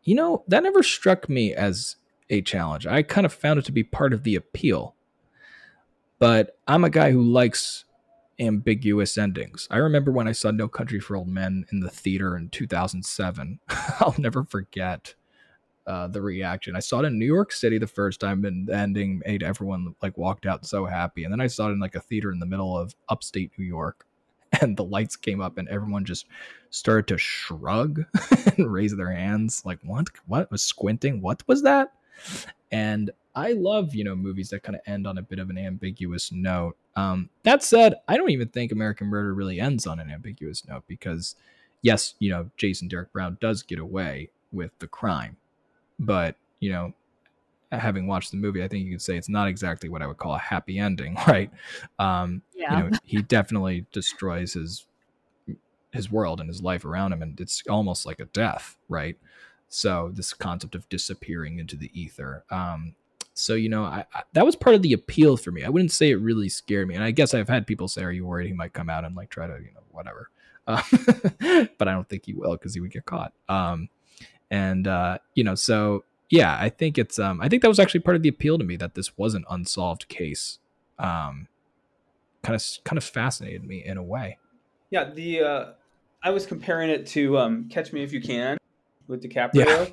You 0.02 0.14
know, 0.14 0.44
that 0.48 0.62
never 0.62 0.82
struck 0.82 1.28
me 1.28 1.54
as 1.54 1.96
a 2.30 2.40
challenge. 2.40 2.86
I 2.86 3.02
kind 3.02 3.26
of 3.26 3.32
found 3.32 3.58
it 3.58 3.64
to 3.66 3.72
be 3.72 3.82
part 3.82 4.12
of 4.12 4.22
the 4.22 4.36
appeal. 4.36 4.94
But 6.18 6.58
I'm 6.66 6.84
a 6.84 6.90
guy 6.90 7.10
who 7.12 7.22
likes 7.22 7.84
ambiguous 8.38 9.18
endings. 9.18 9.68
I 9.70 9.78
remember 9.78 10.12
when 10.12 10.28
I 10.28 10.32
saw 10.32 10.50
No 10.50 10.68
Country 10.68 11.00
for 11.00 11.16
Old 11.16 11.28
Men 11.28 11.66
in 11.72 11.80
the 11.80 11.90
theater 11.90 12.36
in 12.36 12.48
2007. 12.48 13.58
I'll 14.00 14.14
never 14.18 14.44
forget 14.44 15.14
uh, 15.86 16.06
the 16.06 16.22
reaction. 16.22 16.76
I 16.76 16.80
saw 16.80 17.00
it 17.00 17.06
in 17.06 17.18
New 17.18 17.26
York 17.26 17.52
City 17.52 17.78
the 17.78 17.86
first 17.86 18.20
time, 18.20 18.44
and 18.44 18.66
the 18.66 18.76
ending 18.76 19.22
made 19.26 19.42
everyone 19.42 19.94
like 20.02 20.16
walked 20.16 20.46
out 20.46 20.66
so 20.66 20.84
happy. 20.86 21.24
And 21.24 21.32
then 21.32 21.40
I 21.40 21.46
saw 21.46 21.68
it 21.68 21.72
in 21.72 21.80
like 21.80 21.94
a 21.94 22.00
theater 22.00 22.32
in 22.32 22.38
the 22.38 22.46
middle 22.46 22.76
of 22.78 22.94
upstate 23.08 23.52
New 23.58 23.64
York, 23.64 24.06
and 24.60 24.76
the 24.76 24.84
lights 24.84 25.16
came 25.16 25.40
up, 25.40 25.58
and 25.58 25.68
everyone 25.68 26.04
just 26.04 26.26
started 26.70 27.08
to 27.08 27.18
shrug 27.18 28.04
and 28.56 28.72
raise 28.72 28.96
their 28.96 29.10
hands, 29.10 29.62
like 29.64 29.80
what? 29.82 30.06
What 30.26 30.50
was 30.50 30.62
squinting? 30.62 31.20
What 31.20 31.42
was 31.46 31.62
that? 31.62 31.92
And 32.72 33.10
I 33.34 33.52
love 33.52 33.94
you 33.94 34.04
know 34.04 34.16
movies 34.16 34.50
that 34.50 34.62
kind 34.62 34.76
of 34.76 34.82
end 34.86 35.06
on 35.06 35.18
a 35.18 35.22
bit 35.22 35.38
of 35.38 35.50
an 35.50 35.58
ambiguous 35.58 36.32
note. 36.32 36.76
Um, 36.96 37.30
that 37.44 37.62
said, 37.62 37.94
I 38.08 38.16
don't 38.16 38.30
even 38.30 38.48
think 38.48 38.72
American 38.72 39.06
Murder 39.06 39.34
really 39.34 39.60
ends 39.60 39.86
on 39.86 40.00
an 40.00 40.10
ambiguous 40.10 40.66
note 40.66 40.84
because 40.86 41.36
yes, 41.82 42.14
you 42.18 42.30
know 42.30 42.50
Jason 42.56 42.88
Derek 42.88 43.12
Brown 43.12 43.38
does 43.40 43.62
get 43.62 43.78
away 43.78 44.30
with 44.52 44.72
the 44.80 44.88
crime 44.88 45.36
but 46.00 46.34
you 46.58 46.72
know 46.72 46.92
having 47.70 48.08
watched 48.08 48.32
the 48.32 48.36
movie 48.36 48.64
i 48.64 48.66
think 48.66 48.84
you 48.84 48.90
could 48.90 49.02
say 49.02 49.16
it's 49.16 49.28
not 49.28 49.46
exactly 49.46 49.88
what 49.88 50.02
i 50.02 50.06
would 50.06 50.16
call 50.16 50.34
a 50.34 50.38
happy 50.38 50.78
ending 50.78 51.16
right 51.28 51.50
um 52.00 52.42
yeah. 52.56 52.76
you 52.76 52.90
know 52.90 52.98
he 53.04 53.22
definitely 53.22 53.86
destroys 53.92 54.54
his 54.54 54.86
his 55.92 56.10
world 56.10 56.40
and 56.40 56.48
his 56.48 56.62
life 56.62 56.84
around 56.84 57.12
him 57.12 57.22
and 57.22 57.40
it's 57.40 57.62
almost 57.68 58.06
like 58.06 58.18
a 58.18 58.24
death 58.26 58.76
right 58.88 59.16
so 59.70 60.10
this 60.12 60.34
concept 60.34 60.74
of 60.74 60.86
disappearing 60.90 61.58
into 61.58 61.76
the 61.76 61.90
ether 61.98 62.44
um 62.50 62.94
so 63.32 63.54
you 63.54 63.70
know 63.70 63.84
I, 63.84 64.04
I, 64.12 64.24
that 64.34 64.44
was 64.44 64.54
part 64.54 64.76
of 64.76 64.82
the 64.82 64.92
appeal 64.92 65.38
for 65.38 65.50
me 65.50 65.64
i 65.64 65.70
wouldn't 65.70 65.92
say 65.92 66.10
it 66.10 66.16
really 66.16 66.50
scared 66.50 66.88
me 66.88 66.94
and 66.94 67.04
i 67.04 67.10
guess 67.10 67.32
i've 67.32 67.48
had 67.48 67.66
people 67.66 67.88
say 67.88 68.02
are 68.02 68.12
you 68.12 68.26
worried 68.26 68.48
he 68.48 68.52
might 68.52 68.74
come 68.74 68.90
out 68.90 69.04
and 69.04 69.16
like 69.16 69.30
try 69.30 69.46
to 69.46 69.54
you 69.54 69.72
know 69.72 69.80
whatever 69.90 70.28
uh, 70.66 70.82
but 71.78 71.88
i 71.88 71.92
don't 71.92 72.08
think 72.08 72.26
he 72.26 72.34
will 72.34 72.52
because 72.52 72.74
he 72.74 72.80
would 72.80 72.92
get 72.92 73.06
caught 73.06 73.32
um 73.48 73.88
and 74.50 74.88
uh, 74.88 75.18
you 75.34 75.44
know, 75.44 75.54
so 75.54 76.04
yeah, 76.28 76.56
I 76.60 76.68
think 76.68 76.98
it's 76.98 77.18
um, 77.18 77.40
I 77.40 77.48
think 77.48 77.62
that 77.62 77.68
was 77.68 77.78
actually 77.78 78.00
part 78.00 78.16
of 78.16 78.22
the 78.22 78.28
appeal 78.28 78.58
to 78.58 78.64
me 78.64 78.76
that 78.76 78.94
this 78.94 79.16
was 79.16 79.34
an 79.34 79.44
unsolved 79.48 80.08
case. 80.08 80.58
Um, 80.98 81.48
kind 82.42 82.56
of 82.56 82.64
kind 82.84 82.98
of 82.98 83.04
fascinated 83.04 83.64
me 83.64 83.84
in 83.84 83.96
a 83.96 84.02
way. 84.02 84.38
Yeah, 84.90 85.10
the 85.10 85.40
uh, 85.40 85.64
I 86.22 86.30
was 86.30 86.46
comparing 86.46 86.90
it 86.90 87.06
to 87.08 87.38
um, 87.38 87.68
Catch 87.68 87.92
Me 87.92 88.02
If 88.02 88.12
You 88.12 88.20
Can 88.20 88.58
with 89.10 89.22
DiCaprio, 89.22 89.92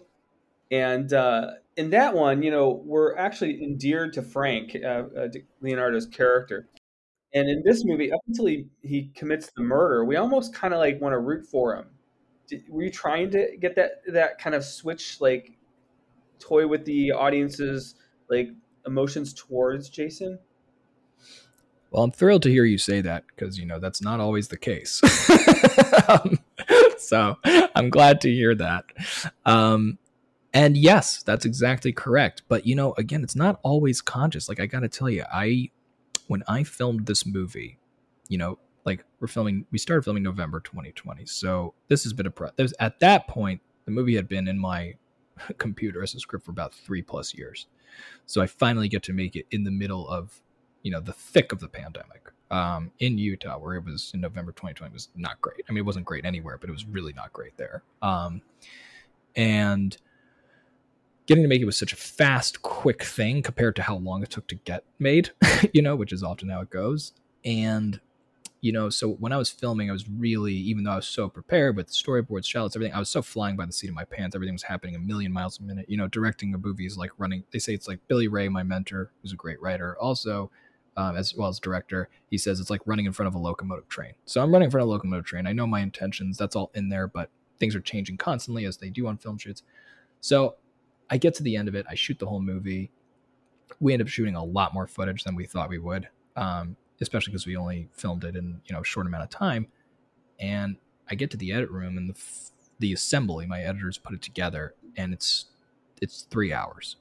yeah. 0.69 0.87
and 0.93 1.11
uh, 1.11 1.51
in 1.75 1.89
that 1.89 2.13
one, 2.13 2.41
you 2.43 2.51
know, 2.51 2.81
we're 2.85 3.15
actually 3.17 3.63
endeared 3.63 4.13
to 4.13 4.21
Frank, 4.21 4.75
uh, 4.83 5.03
uh, 5.17 5.27
Leonardo's 5.61 6.05
character. 6.05 6.69
And 7.33 7.49
in 7.49 7.61
this 7.65 7.83
movie, 7.83 8.11
up 8.11 8.21
until 8.27 8.45
he, 8.45 8.67
he 8.81 9.11
commits 9.13 9.51
the 9.55 9.61
murder, 9.61 10.05
we 10.05 10.15
almost 10.15 10.55
kind 10.55 10.73
of 10.73 10.79
like 10.79 11.01
want 11.01 11.11
to 11.11 11.19
root 11.19 11.45
for 11.45 11.75
him 11.75 11.87
did, 12.47 12.63
were 12.69 12.83
you 12.83 12.89
trying 12.89 13.29
to 13.31 13.57
get 13.59 13.75
that 13.75 14.01
that 14.07 14.39
kind 14.39 14.55
of 14.55 14.63
switch 14.63 15.21
like 15.21 15.51
toy 16.39 16.67
with 16.67 16.85
the 16.85 17.11
audience's 17.11 17.95
like 18.29 18.49
emotions 18.85 19.33
towards 19.33 19.89
Jason? 19.89 20.39
Well, 21.91 22.03
I'm 22.03 22.11
thrilled 22.11 22.43
to 22.43 22.49
hear 22.49 22.65
you 22.65 22.77
say 22.77 23.01
that 23.01 23.25
because 23.27 23.59
you 23.59 23.65
know 23.65 23.79
that's 23.79 24.01
not 24.01 24.19
always 24.19 24.47
the 24.47 24.57
case. 24.57 25.01
um, 26.07 26.39
so 26.97 27.37
I'm 27.43 27.89
glad 27.89 28.21
to 28.21 28.31
hear 28.31 28.55
that. 28.55 28.85
Um, 29.45 29.97
and 30.53 30.77
yes, 30.77 31.23
that's 31.23 31.45
exactly 31.45 31.91
correct. 31.91 32.43
But 32.47 32.65
you 32.65 32.75
know, 32.75 32.93
again, 32.97 33.23
it's 33.23 33.35
not 33.35 33.59
always 33.63 34.01
conscious. 34.01 34.49
Like 34.49 34.59
I 34.59 34.65
got 34.65 34.81
to 34.81 34.89
tell 34.89 35.09
you, 35.09 35.23
I 35.31 35.71
when 36.27 36.43
I 36.47 36.63
filmed 36.63 37.05
this 37.05 37.25
movie, 37.25 37.79
you 38.27 38.37
know, 38.37 38.59
like 38.87 39.03
we're 39.19 39.27
filming 39.27 39.65
we 39.69 39.77
started 39.77 40.01
filming 40.03 40.23
november 40.23 40.61
2020 40.61 41.25
so 41.25 41.73
this 41.89 42.03
has 42.03 42.13
been 42.13 42.25
a 42.25 42.31
pro 42.31 42.49
was, 42.57 42.73
at 42.79 42.99
that 43.01 43.27
point 43.27 43.61
the 43.85 43.91
movie 43.91 44.15
had 44.15 44.27
been 44.27 44.47
in 44.47 44.57
my 44.57 44.95
computer 45.57 46.01
as 46.01 46.15
a 46.15 46.19
script 46.19 46.45
for 46.45 46.51
about 46.51 46.73
three 46.73 47.01
plus 47.01 47.35
years 47.35 47.67
so 48.25 48.41
i 48.41 48.47
finally 48.47 48.87
get 48.87 49.03
to 49.03 49.13
make 49.13 49.35
it 49.35 49.45
in 49.51 49.65
the 49.65 49.71
middle 49.71 50.07
of 50.07 50.41
you 50.81 50.89
know 50.89 51.01
the 51.01 51.13
thick 51.13 51.51
of 51.51 51.59
the 51.59 51.67
pandemic 51.67 52.31
um, 52.51 52.91
in 52.99 53.17
utah 53.17 53.57
where 53.57 53.75
it 53.75 53.83
was 53.83 54.11
in 54.13 54.21
november 54.21 54.51
2020 54.51 54.93
was 54.93 55.09
not 55.15 55.39
great 55.41 55.63
i 55.67 55.71
mean 55.71 55.79
it 55.79 55.85
wasn't 55.85 56.05
great 56.05 56.25
anywhere 56.25 56.57
but 56.57 56.69
it 56.69 56.73
was 56.73 56.85
really 56.85 57.13
not 57.13 57.31
great 57.33 57.55
there 57.57 57.83
um, 58.01 58.41
and 59.35 59.97
getting 61.25 61.43
to 61.43 61.49
make 61.49 61.61
it 61.61 61.65
was 61.65 61.77
such 61.77 61.93
a 61.93 61.97
fast 61.97 62.61
quick 62.61 63.03
thing 63.03 63.41
compared 63.41 63.75
to 63.75 63.81
how 63.81 63.97
long 63.97 64.23
it 64.23 64.29
took 64.29 64.47
to 64.47 64.55
get 64.55 64.83
made 64.99 65.31
you 65.73 65.81
know 65.81 65.95
which 65.95 66.13
is 66.13 66.23
often 66.23 66.49
how 66.49 66.61
it 66.61 66.69
goes 66.69 67.13
and 67.43 67.99
you 68.61 68.71
know, 68.71 68.89
so 68.89 69.09
when 69.09 69.31
I 69.31 69.37
was 69.37 69.49
filming, 69.49 69.89
I 69.89 69.93
was 69.93 70.09
really, 70.09 70.53
even 70.53 70.83
though 70.83 70.91
I 70.91 70.95
was 70.97 71.07
so 71.07 71.29
prepared 71.29 71.75
with 71.75 71.87
the 71.87 71.93
storyboards, 71.93 72.45
shots, 72.45 72.75
everything, 72.75 72.95
I 72.95 72.99
was 72.99 73.09
so 73.09 73.21
flying 73.21 73.55
by 73.55 73.65
the 73.65 73.71
seat 73.71 73.89
of 73.89 73.95
my 73.95 74.03
pants. 74.03 74.35
Everything 74.35 74.55
was 74.55 74.63
happening 74.63 74.95
a 74.95 74.99
million 74.99 75.31
miles 75.31 75.59
a 75.59 75.63
minute. 75.63 75.85
You 75.87 75.97
know, 75.97 76.07
directing 76.07 76.53
a 76.53 76.57
movie 76.57 76.85
is 76.85 76.97
like 76.97 77.11
running. 77.17 77.43
They 77.51 77.59
say 77.59 77.73
it's 77.73 77.87
like 77.87 77.99
Billy 78.07 78.27
Ray, 78.27 78.49
my 78.49 78.63
mentor, 78.63 79.11
who's 79.21 79.31
a 79.31 79.35
great 79.35 79.61
writer, 79.61 79.95
also 79.99 80.49
um, 80.97 81.15
as 81.15 81.33
well 81.35 81.47
as 81.47 81.59
director. 81.59 82.09
He 82.29 82.37
says 82.37 82.59
it's 82.59 82.69
like 82.69 82.81
running 82.85 83.05
in 83.05 83.13
front 83.13 83.27
of 83.27 83.35
a 83.35 83.39
locomotive 83.39 83.87
train. 83.87 84.13
So 84.25 84.41
I'm 84.41 84.51
running 84.51 84.65
in 84.65 84.71
front 84.71 84.83
of 84.83 84.89
a 84.89 84.91
locomotive 84.91 85.25
train. 85.25 85.47
I 85.47 85.53
know 85.53 85.65
my 85.65 85.79
intentions. 85.79 86.37
That's 86.37 86.55
all 86.55 86.71
in 86.73 86.89
there, 86.89 87.07
but 87.07 87.29
things 87.59 87.75
are 87.75 87.81
changing 87.81 88.17
constantly 88.17 88.65
as 88.65 88.77
they 88.77 88.89
do 88.89 89.07
on 89.07 89.17
film 89.17 89.37
shoots. 89.37 89.63
So 90.19 90.55
I 91.09 91.17
get 91.17 91.33
to 91.35 91.43
the 91.43 91.55
end 91.55 91.67
of 91.67 91.75
it. 91.75 91.85
I 91.89 91.95
shoot 91.95 92.19
the 92.19 92.25
whole 92.25 92.41
movie. 92.41 92.91
We 93.79 93.93
end 93.93 94.01
up 94.01 94.07
shooting 94.07 94.35
a 94.35 94.43
lot 94.43 94.73
more 94.73 94.87
footage 94.87 95.23
than 95.23 95.35
we 95.35 95.45
thought 95.45 95.69
we 95.69 95.77
would. 95.77 96.09
Um, 96.35 96.75
especially 97.01 97.31
because 97.31 97.45
we 97.45 97.55
only 97.55 97.89
filmed 97.93 98.23
it 98.23 98.35
in 98.35 98.61
you 98.65 98.73
know 98.73 98.81
a 98.81 98.85
short 98.85 99.05
amount 99.05 99.23
of 99.23 99.29
time. 99.29 99.67
And 100.39 100.77
I 101.09 101.15
get 101.15 101.31
to 101.31 101.37
the 101.37 101.51
edit 101.51 101.69
room 101.69 101.97
and 101.97 102.09
the 102.09 102.19
the 102.79 102.93
assembly, 102.93 103.45
my 103.45 103.61
editors 103.61 103.97
put 103.97 104.13
it 104.13 104.21
together, 104.21 104.75
and 104.95 105.13
it's 105.13 105.45
it's 106.01 106.23
three 106.23 106.53
hours. 106.53 106.97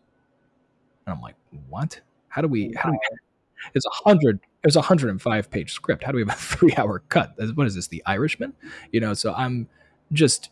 And 1.06 1.14
I'm 1.14 1.20
like, 1.20 1.36
what? 1.68 2.00
How 2.28 2.42
do 2.42 2.48
we? 2.48 2.72
How 2.74 2.90
do 2.90 2.92
we? 2.92 2.98
It's 3.74 3.86
a 3.86 3.90
hundred. 3.90 4.40
It 4.62 4.66
was 4.66 4.76
a 4.76 4.82
hundred 4.82 5.10
and 5.10 5.20
five 5.20 5.50
page 5.50 5.72
script. 5.72 6.04
How 6.04 6.12
do 6.12 6.16
we 6.16 6.22
have 6.22 6.30
a 6.30 6.32
three 6.40 6.74
hour 6.76 7.00
cut? 7.08 7.34
What 7.54 7.66
is 7.66 7.74
this? 7.74 7.88
The 7.88 8.02
Irishman? 8.06 8.52
You 8.92 9.00
know. 9.00 9.14
So 9.14 9.34
I'm 9.34 9.68
just 10.12 10.50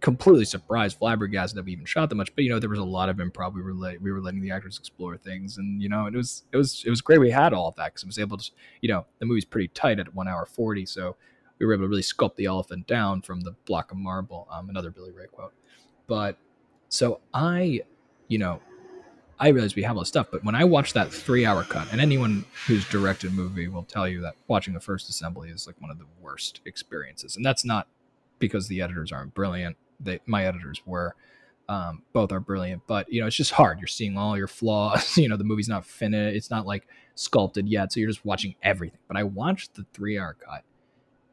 completely 0.00 0.44
surprised, 0.44 0.98
flabbergasted 0.98 1.58
that 1.58 1.64
we 1.64 1.72
even 1.72 1.84
shot 1.84 2.08
that 2.08 2.14
much. 2.14 2.34
But 2.34 2.44
you 2.44 2.50
know, 2.50 2.58
there 2.58 2.70
was 2.70 2.78
a 2.78 2.84
lot 2.84 3.08
of 3.08 3.16
improv. 3.16 3.54
We 3.54 3.62
were 3.62 3.74
we 4.00 4.12
were 4.12 4.20
letting 4.20 4.40
the 4.40 4.50
actors 4.50 4.78
explore 4.78 5.16
things, 5.16 5.58
and 5.58 5.82
you 5.82 5.88
know, 5.88 6.06
it 6.06 6.14
was 6.14 6.44
it 6.52 6.56
was 6.56 6.82
it 6.86 6.90
was 6.90 7.00
great. 7.00 7.18
We 7.18 7.30
had 7.30 7.52
all 7.52 7.68
of 7.68 7.76
that 7.76 7.94
because 7.94 8.04
I 8.04 8.06
was 8.06 8.18
able 8.18 8.38
to, 8.38 8.50
you 8.80 8.88
know, 8.88 9.06
the 9.18 9.26
movie's 9.26 9.44
pretty 9.44 9.68
tight 9.68 9.98
at 9.98 10.14
one 10.14 10.28
hour 10.28 10.46
forty, 10.46 10.86
so 10.86 11.16
we 11.58 11.66
were 11.66 11.74
able 11.74 11.84
to 11.84 11.88
really 11.88 12.02
sculpt 12.02 12.36
the 12.36 12.44
elephant 12.44 12.86
down 12.86 13.22
from 13.22 13.40
the 13.40 13.52
block 13.66 13.90
of 13.90 13.98
marble. 13.98 14.46
Um, 14.50 14.68
another 14.68 14.90
Billy 14.90 15.12
Ray 15.12 15.26
quote. 15.26 15.54
But 16.06 16.38
so 16.88 17.20
I, 17.34 17.80
you 18.28 18.38
know, 18.38 18.60
I 19.40 19.48
realize 19.48 19.76
we 19.76 19.82
have 19.82 19.96
all 19.96 20.02
this 20.02 20.08
stuff, 20.08 20.28
but 20.32 20.44
when 20.44 20.54
I 20.54 20.64
watched 20.64 20.94
that 20.94 21.12
three 21.12 21.46
hour 21.46 21.62
cut, 21.62 21.92
and 21.92 22.00
anyone 22.00 22.44
who's 22.66 22.88
directed 22.88 23.30
a 23.30 23.34
movie 23.34 23.68
will 23.68 23.84
tell 23.84 24.08
you 24.08 24.20
that 24.22 24.34
watching 24.48 24.74
the 24.74 24.80
first 24.80 25.08
assembly 25.08 25.50
is 25.50 25.66
like 25.66 25.80
one 25.80 25.90
of 25.90 25.98
the 25.98 26.06
worst 26.20 26.60
experiences. 26.64 27.36
And 27.36 27.44
that's 27.44 27.64
not 27.64 27.86
because 28.38 28.68
the 28.68 28.82
editors 28.82 29.12
aren't 29.12 29.34
brilliant 29.34 29.76
they 30.00 30.20
my 30.26 30.44
editors 30.44 30.82
were. 30.86 31.14
Um, 31.68 32.02
both 32.14 32.32
are 32.32 32.40
brilliant, 32.40 32.82
but 32.86 33.12
you 33.12 33.20
know 33.20 33.26
it's 33.26 33.36
just 33.36 33.52
hard. 33.52 33.78
You're 33.78 33.88
seeing 33.88 34.16
all 34.16 34.38
your 34.38 34.48
flaws. 34.48 35.16
you 35.16 35.28
know 35.28 35.36
the 35.36 35.44
movie's 35.44 35.68
not 35.68 35.84
finished. 35.84 36.36
It's 36.36 36.50
not 36.50 36.66
like 36.66 36.86
sculpted 37.14 37.68
yet, 37.68 37.92
so 37.92 38.00
you're 38.00 38.08
just 38.08 38.24
watching 38.24 38.54
everything. 38.62 39.00
But 39.06 39.16
I 39.16 39.24
watched 39.24 39.74
the 39.74 39.84
three 39.92 40.18
hour 40.18 40.34
cut, 40.34 40.64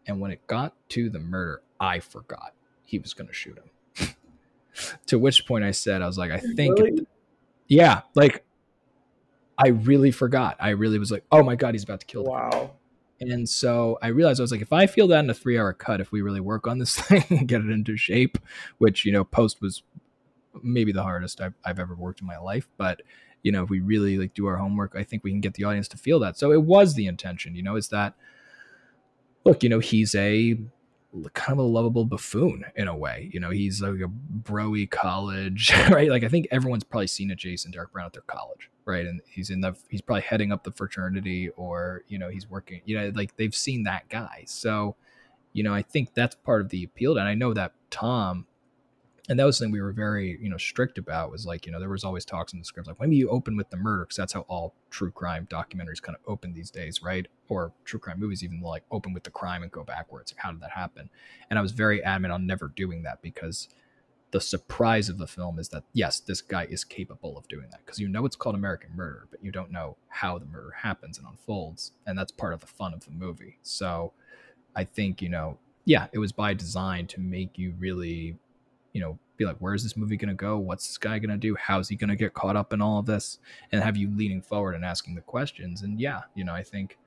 and 0.06 0.20
when 0.20 0.32
it 0.32 0.46
got 0.48 0.74
to 0.90 1.10
the 1.10 1.20
murder, 1.20 1.62
I 1.80 2.00
forgot 2.00 2.54
he 2.84 3.00
was 3.00 3.14
going 3.14 3.28
to 3.28 3.34
shoot 3.34 3.58
him. 3.58 4.16
to 5.08 5.18
which 5.18 5.48
point 5.48 5.64
I 5.64 5.72
said, 5.72 6.02
I 6.02 6.08
was 6.08 6.18
like, 6.18 6.32
I 6.32 6.40
think, 6.40 6.80
really? 6.80 7.08
Yeah, 7.68 8.02
like 8.16 8.46
I 9.58 9.70
really 9.70 10.12
forgot. 10.12 10.58
I 10.60 10.70
really 10.70 11.00
was 11.00 11.12
like, 11.12 11.24
oh 11.32 11.44
my 11.44 11.56
god, 11.56 11.74
he's 11.74 11.84
about 11.84 12.02
to 12.02 12.06
kill. 12.06 12.24
Wow. 12.26 12.72
And 13.22 13.48
so 13.48 13.98
I 14.02 14.08
realized 14.08 14.42
I 14.42 14.44
was 14.44 14.52
like, 14.52 14.62
if 14.62 14.74
I 14.74 14.88
feel 14.88 15.08
that 15.08 15.24
in 15.24 15.30
a 15.30 15.34
three 15.34 15.58
hour 15.58 15.74
cut, 15.74 16.02
if 16.02 16.12
we 16.12 16.22
really 16.22 16.42
work 16.42 16.68
on 16.68 16.80
this 16.80 16.96
thing 17.00 17.24
and 17.30 17.48
get 17.48 17.62
it 17.62 17.70
into 17.70 17.98
shape, 17.98 18.38
which, 18.78 19.06
you 19.06 19.12
know, 19.12 19.24
post 19.24 19.62
was 19.62 19.84
maybe 20.62 20.92
the 20.92 21.04
hardest 21.04 21.42
I've, 21.42 21.54
I've 21.64 21.80
ever 21.80 21.96
worked 21.96 22.22
in 22.22 22.28
my 22.28 22.38
life. 22.38 22.68
But, 22.78 23.02
you 23.44 23.52
know, 23.52 23.64
if 23.64 23.70
we 23.70 23.80
really 23.80 24.18
like 24.18 24.34
do 24.34 24.48
our 24.48 24.58
homework, 24.58 24.96
I 24.96 25.04
think 25.04 25.24
we 25.24 25.32
can 25.32 25.42
get 25.42 25.54
the 25.54 25.64
audience 25.64 25.88
to 25.90 25.98
feel 25.98 26.20
that. 26.20 26.38
So 26.38 26.52
it 26.52 26.64
was 26.64 26.96
the 26.96 27.08
intention, 27.08 27.56
you 27.56 27.64
know, 27.64 27.76
is 27.78 27.90
that, 27.90 28.16
look, 29.46 29.64
you 29.64 29.70
know, 29.70 29.80
he's 29.80 30.14
a 30.16 30.58
kind 31.34 31.60
of 31.60 31.66
a 31.66 31.68
lovable 31.68 32.06
buffoon 32.06 32.66
in 32.76 32.88
a 32.88 32.96
way. 32.96 33.30
You 33.34 33.40
know, 33.40 33.50
he's 33.50 33.82
like 33.82 34.02
a 34.02 34.12
broy 34.44 34.90
college, 34.90 35.72
right? 35.90 36.10
Like 36.10 36.24
I 36.24 36.28
think 36.28 36.48
everyone's 36.52 36.84
probably 36.84 37.08
seen 37.08 37.32
a 37.32 37.36
Jason 37.36 37.72
Derek 37.72 37.92
Brown 37.92 38.08
at 38.08 38.14
their 38.14 38.24
college 38.24 38.70
right? 38.86 39.06
And 39.06 39.22
he's 39.28 39.50
in 39.50 39.62
the 39.62 39.76
he's 39.90 40.02
probably 40.02 40.22
heading 40.22 40.52
up 40.52 40.64
the 40.64 40.72
fraternity 40.72 41.50
or 41.50 42.04
you 42.08 42.18
know 42.18 42.30
he's 42.30 42.50
working. 42.50 42.82
You 42.86 42.98
know, 42.98 43.12
like 43.16 43.36
they've 43.36 43.54
seen 43.54 43.84
that 43.84 44.08
guy. 44.10 44.44
So, 44.48 44.96
you 45.54 45.64
know, 45.64 45.74
I 45.74 45.82
think 45.82 46.14
that's 46.14 46.36
part 46.36 46.62
of 46.62 46.70
the 46.70 46.84
appeal. 46.84 47.18
And 47.18 47.28
I 47.28 47.34
know 47.34 47.54
that 47.54 47.74
Tom, 47.90 48.46
and 49.28 49.40
that 49.40 49.46
was 49.46 49.58
something 49.58 49.72
we 49.72 49.82
were 49.82 49.92
very 49.92 50.38
you 50.42 50.50
know 50.50 50.58
strict 50.58 50.98
about 50.98 51.32
was 51.32 51.46
like 51.46 51.66
you 51.66 51.72
know 51.72 51.80
there 51.80 51.90
was 51.90 52.04
always 52.04 52.26
talks 52.26 52.54
in 52.54 52.60
the 52.60 52.66
scripts 52.66 52.88
like 52.88 53.00
when 53.00 53.10
do 53.10 53.16
you 53.16 53.30
open 53.30 53.58
with 53.58 53.70
the 53.70 53.78
murder 53.78 54.06
because 54.06 54.18
that's 54.18 54.34
how 54.34 54.42
all 54.42 54.74
true 54.96 55.12
crime 55.12 55.46
documentaries 55.52 56.02
kind 56.02 56.16
of 56.16 56.22
open 56.26 56.54
these 56.54 56.72
days, 56.72 57.04
right? 57.04 57.28
Or 57.50 57.74
true 57.84 58.00
crime 58.00 58.18
movies 58.18 58.46
even 58.46 58.62
like 58.62 58.84
open 58.92 59.12
with 59.14 59.24
the 59.24 59.30
crime 59.30 59.62
and 59.62 59.70
go 59.70 59.84
backwards. 59.84 60.32
Like 60.32 60.42
how 60.42 60.52
did 60.54 60.62
that 60.62 60.72
happen? 60.72 61.10
And 61.50 61.60
I 61.60 61.62
was 61.62 61.74
very 61.74 62.02
adamant 62.02 62.32
on 62.32 62.48
never 62.48 62.70
doing 62.70 63.04
that 63.04 63.22
because 63.22 63.68
the 64.32 64.40
surprise 64.40 65.10
of 65.10 65.18
the 65.18 65.28
film 65.28 65.60
is 65.60 65.70
that 65.70 65.84
yes, 65.92 66.22
this 66.22 66.42
guy 66.42 66.66
is 66.70 66.86
capable 66.86 67.38
of 67.38 67.48
doing 67.50 67.68
that 67.72 67.86
because 67.86 68.00
you 68.00 68.08
know 68.08 68.26
it's 68.26 68.38
called 68.38 68.56
American 68.56 68.92
Murder, 68.96 69.28
but 69.30 69.44
you 69.44 69.52
don't 69.52 69.72
know 69.72 69.98
how 70.08 70.38
the 70.38 70.46
murder 70.46 70.72
happens 70.72 71.18
and 71.18 71.28
unfolds, 71.28 71.92
and 72.06 72.18
that's 72.18 72.32
part 72.32 72.54
of 72.54 72.62
the 72.62 72.68
fun 72.68 72.94
of 72.94 73.04
the 73.06 73.12
movie. 73.12 73.58
So, 73.64 74.14
I 74.76 74.86
think 74.86 75.22
you 75.22 75.30
know, 75.30 75.58
yeah, 75.84 76.08
it 76.14 76.20
was 76.20 76.32
by 76.32 76.54
design 76.54 77.08
to 77.08 77.20
make 77.20 77.58
you 77.58 77.74
really, 77.78 78.38
you 78.96 79.02
know, 79.02 79.20
be 79.36 79.44
like, 79.44 79.58
where 79.58 79.74
is 79.74 79.84
this 79.84 79.98
movie 79.98 80.16
going 80.16 80.30
to 80.30 80.36
go? 80.36 80.58
What's 80.58 80.88
this 80.88 80.98
guy 80.98 81.20
going 81.20 81.30
to 81.30 81.38
do? 81.38 81.54
How's 81.56 81.90
he 81.90 81.98
going 81.98 82.10
to 82.10 82.16
get 82.16 82.34
caught 82.34 82.56
up 82.56 82.72
in 82.72 82.82
all 82.82 82.98
of 82.98 83.06
this? 83.06 83.40
And 83.74 83.84
have 83.84 83.98
you 83.98 84.10
leaning 84.10 84.42
forward 84.42 84.74
and 84.74 84.86
asking 84.86 85.16
the 85.16 85.22
questions. 85.22 85.82
And 85.82 86.00
yeah, 86.00 86.22
you 86.34 86.46
know, 86.46 86.54
I 86.54 86.64
think 86.64 86.98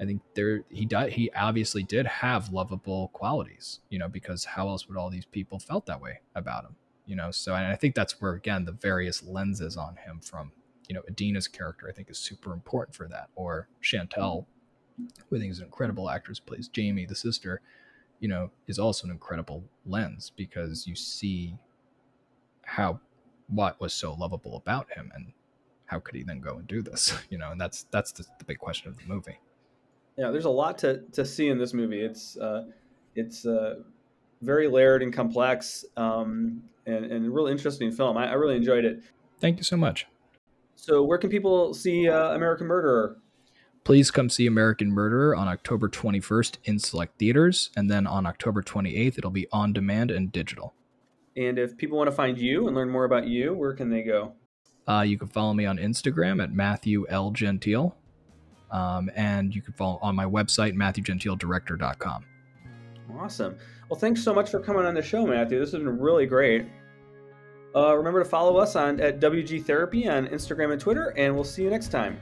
I 0.00 0.06
think 0.06 0.22
there 0.32 0.64
he 0.70 0.86
died. 0.86 1.12
He 1.12 1.30
obviously 1.32 1.82
did 1.82 2.06
have 2.06 2.50
lovable 2.50 3.08
qualities, 3.08 3.80
you 3.90 3.98
know, 3.98 4.08
because 4.08 4.46
how 4.46 4.68
else 4.70 4.88
would 4.88 4.96
all 4.96 5.10
these 5.10 5.26
people 5.26 5.58
felt 5.58 5.84
that 5.84 6.00
way 6.00 6.20
about 6.34 6.64
him, 6.64 6.76
you 7.04 7.14
know? 7.14 7.30
So, 7.30 7.54
and 7.54 7.66
I 7.66 7.76
think 7.76 7.94
that's 7.94 8.18
where 8.18 8.32
again 8.32 8.64
the 8.64 8.72
various 8.72 9.22
lenses 9.22 9.76
on 9.76 9.96
him 9.96 10.18
from, 10.18 10.50
you 10.88 10.94
know, 10.94 11.02
Idina's 11.06 11.46
character 11.46 11.90
I 11.90 11.92
think 11.92 12.08
is 12.08 12.18
super 12.18 12.54
important 12.54 12.96
for 12.96 13.06
that, 13.08 13.28
or 13.34 13.68
Shantel, 13.82 14.46
who 15.28 15.36
I 15.36 15.40
think 15.40 15.52
is 15.52 15.58
an 15.58 15.66
incredible 15.66 16.08
actress, 16.08 16.40
plays 16.40 16.68
Jamie, 16.68 17.04
the 17.04 17.14
sister, 17.14 17.60
you 18.20 18.28
know, 18.28 18.50
is 18.66 18.78
also 18.78 19.06
an 19.06 19.10
incredible 19.10 19.64
lens 19.86 20.32
because 20.36 20.86
you 20.86 20.94
see 20.94 21.56
how 22.64 23.00
what 23.48 23.80
was 23.80 23.94
so 23.94 24.12
lovable 24.14 24.56
about 24.56 24.90
him 24.92 25.10
and 25.14 25.32
how 25.86 25.98
could 25.98 26.14
he 26.14 26.22
then 26.22 26.40
go 26.40 26.58
and 26.58 26.66
do 26.66 26.82
this, 26.82 27.14
you 27.30 27.38
know? 27.38 27.50
And 27.50 27.60
that's 27.60 27.84
that's 27.90 28.12
the, 28.12 28.24
the 28.38 28.44
big 28.44 28.58
question 28.58 28.88
of 28.88 28.98
the 28.98 29.06
movie 29.06 29.38
yeah, 30.18 30.32
there's 30.32 30.46
a 30.46 30.50
lot 30.50 30.76
to, 30.78 31.02
to 31.12 31.24
see 31.24 31.48
in 31.48 31.58
this 31.58 31.72
movie. 31.72 32.00
It's 32.00 32.36
uh, 32.36 32.64
it's 33.14 33.46
uh, 33.46 33.76
very 34.42 34.66
layered 34.66 35.02
and 35.02 35.12
complex, 35.12 35.84
um, 35.96 36.62
and, 36.86 37.04
and 37.04 37.26
a 37.26 37.30
real 37.30 37.46
interesting 37.46 37.92
film. 37.92 38.16
I, 38.18 38.30
I, 38.30 38.32
really 38.32 38.56
enjoyed 38.56 38.84
it. 38.84 39.02
Thank 39.40 39.58
you 39.58 39.62
so 39.62 39.76
much. 39.76 40.06
So, 40.74 41.04
where 41.04 41.18
can 41.18 41.30
people 41.30 41.72
see 41.72 42.08
uh, 42.08 42.34
American 42.34 42.66
Murderer? 42.66 43.16
Please 43.84 44.10
come 44.10 44.28
see 44.28 44.46
American 44.46 44.90
Murderer 44.90 45.34
on 45.34 45.48
October 45.48 45.88
21st 45.88 46.58
in 46.64 46.78
select 46.78 47.18
theaters, 47.18 47.70
and 47.76 47.90
then 47.90 48.06
on 48.06 48.26
October 48.26 48.62
28th, 48.62 49.18
it'll 49.18 49.30
be 49.30 49.46
on 49.52 49.72
demand 49.72 50.10
and 50.10 50.30
digital. 50.30 50.74
And 51.36 51.58
if 51.58 51.76
people 51.76 51.96
want 51.96 52.08
to 52.08 52.16
find 52.16 52.36
you 52.36 52.66
and 52.66 52.76
learn 52.76 52.90
more 52.90 53.04
about 53.04 53.26
you, 53.26 53.54
where 53.54 53.72
can 53.72 53.90
they 53.90 54.02
go? 54.02 54.34
Uh, 54.86 55.02
you 55.02 55.16
can 55.16 55.28
follow 55.28 55.54
me 55.54 55.66
on 55.66 55.78
Instagram 55.78 56.42
at 56.42 56.52
Matthew 56.52 57.06
L. 57.08 57.30
Gentile. 57.30 57.96
Um, 58.70 59.10
and 59.14 59.54
you 59.54 59.62
can 59.62 59.72
follow 59.74 59.98
on 60.02 60.14
my 60.14 60.24
website, 60.24 60.74
MatthewGentileDirector.com. 60.74 62.24
Awesome. 63.18 63.56
Well, 63.88 63.98
thanks 63.98 64.22
so 64.22 64.34
much 64.34 64.50
for 64.50 64.60
coming 64.60 64.84
on 64.84 64.94
the 64.94 65.02
show, 65.02 65.26
Matthew. 65.26 65.58
This 65.58 65.72
has 65.72 65.82
been 65.82 65.98
really 65.98 66.26
great. 66.26 66.66
Uh, 67.74 67.94
remember 67.96 68.22
to 68.22 68.28
follow 68.28 68.56
us 68.58 68.76
on 68.76 69.00
at 69.00 69.20
WG 69.20 69.64
Therapy 69.64 70.08
on 70.08 70.26
Instagram 70.28 70.72
and 70.72 70.80
Twitter, 70.80 71.14
and 71.16 71.34
we'll 71.34 71.44
see 71.44 71.62
you 71.62 71.70
next 71.70 71.88
time. 71.88 72.20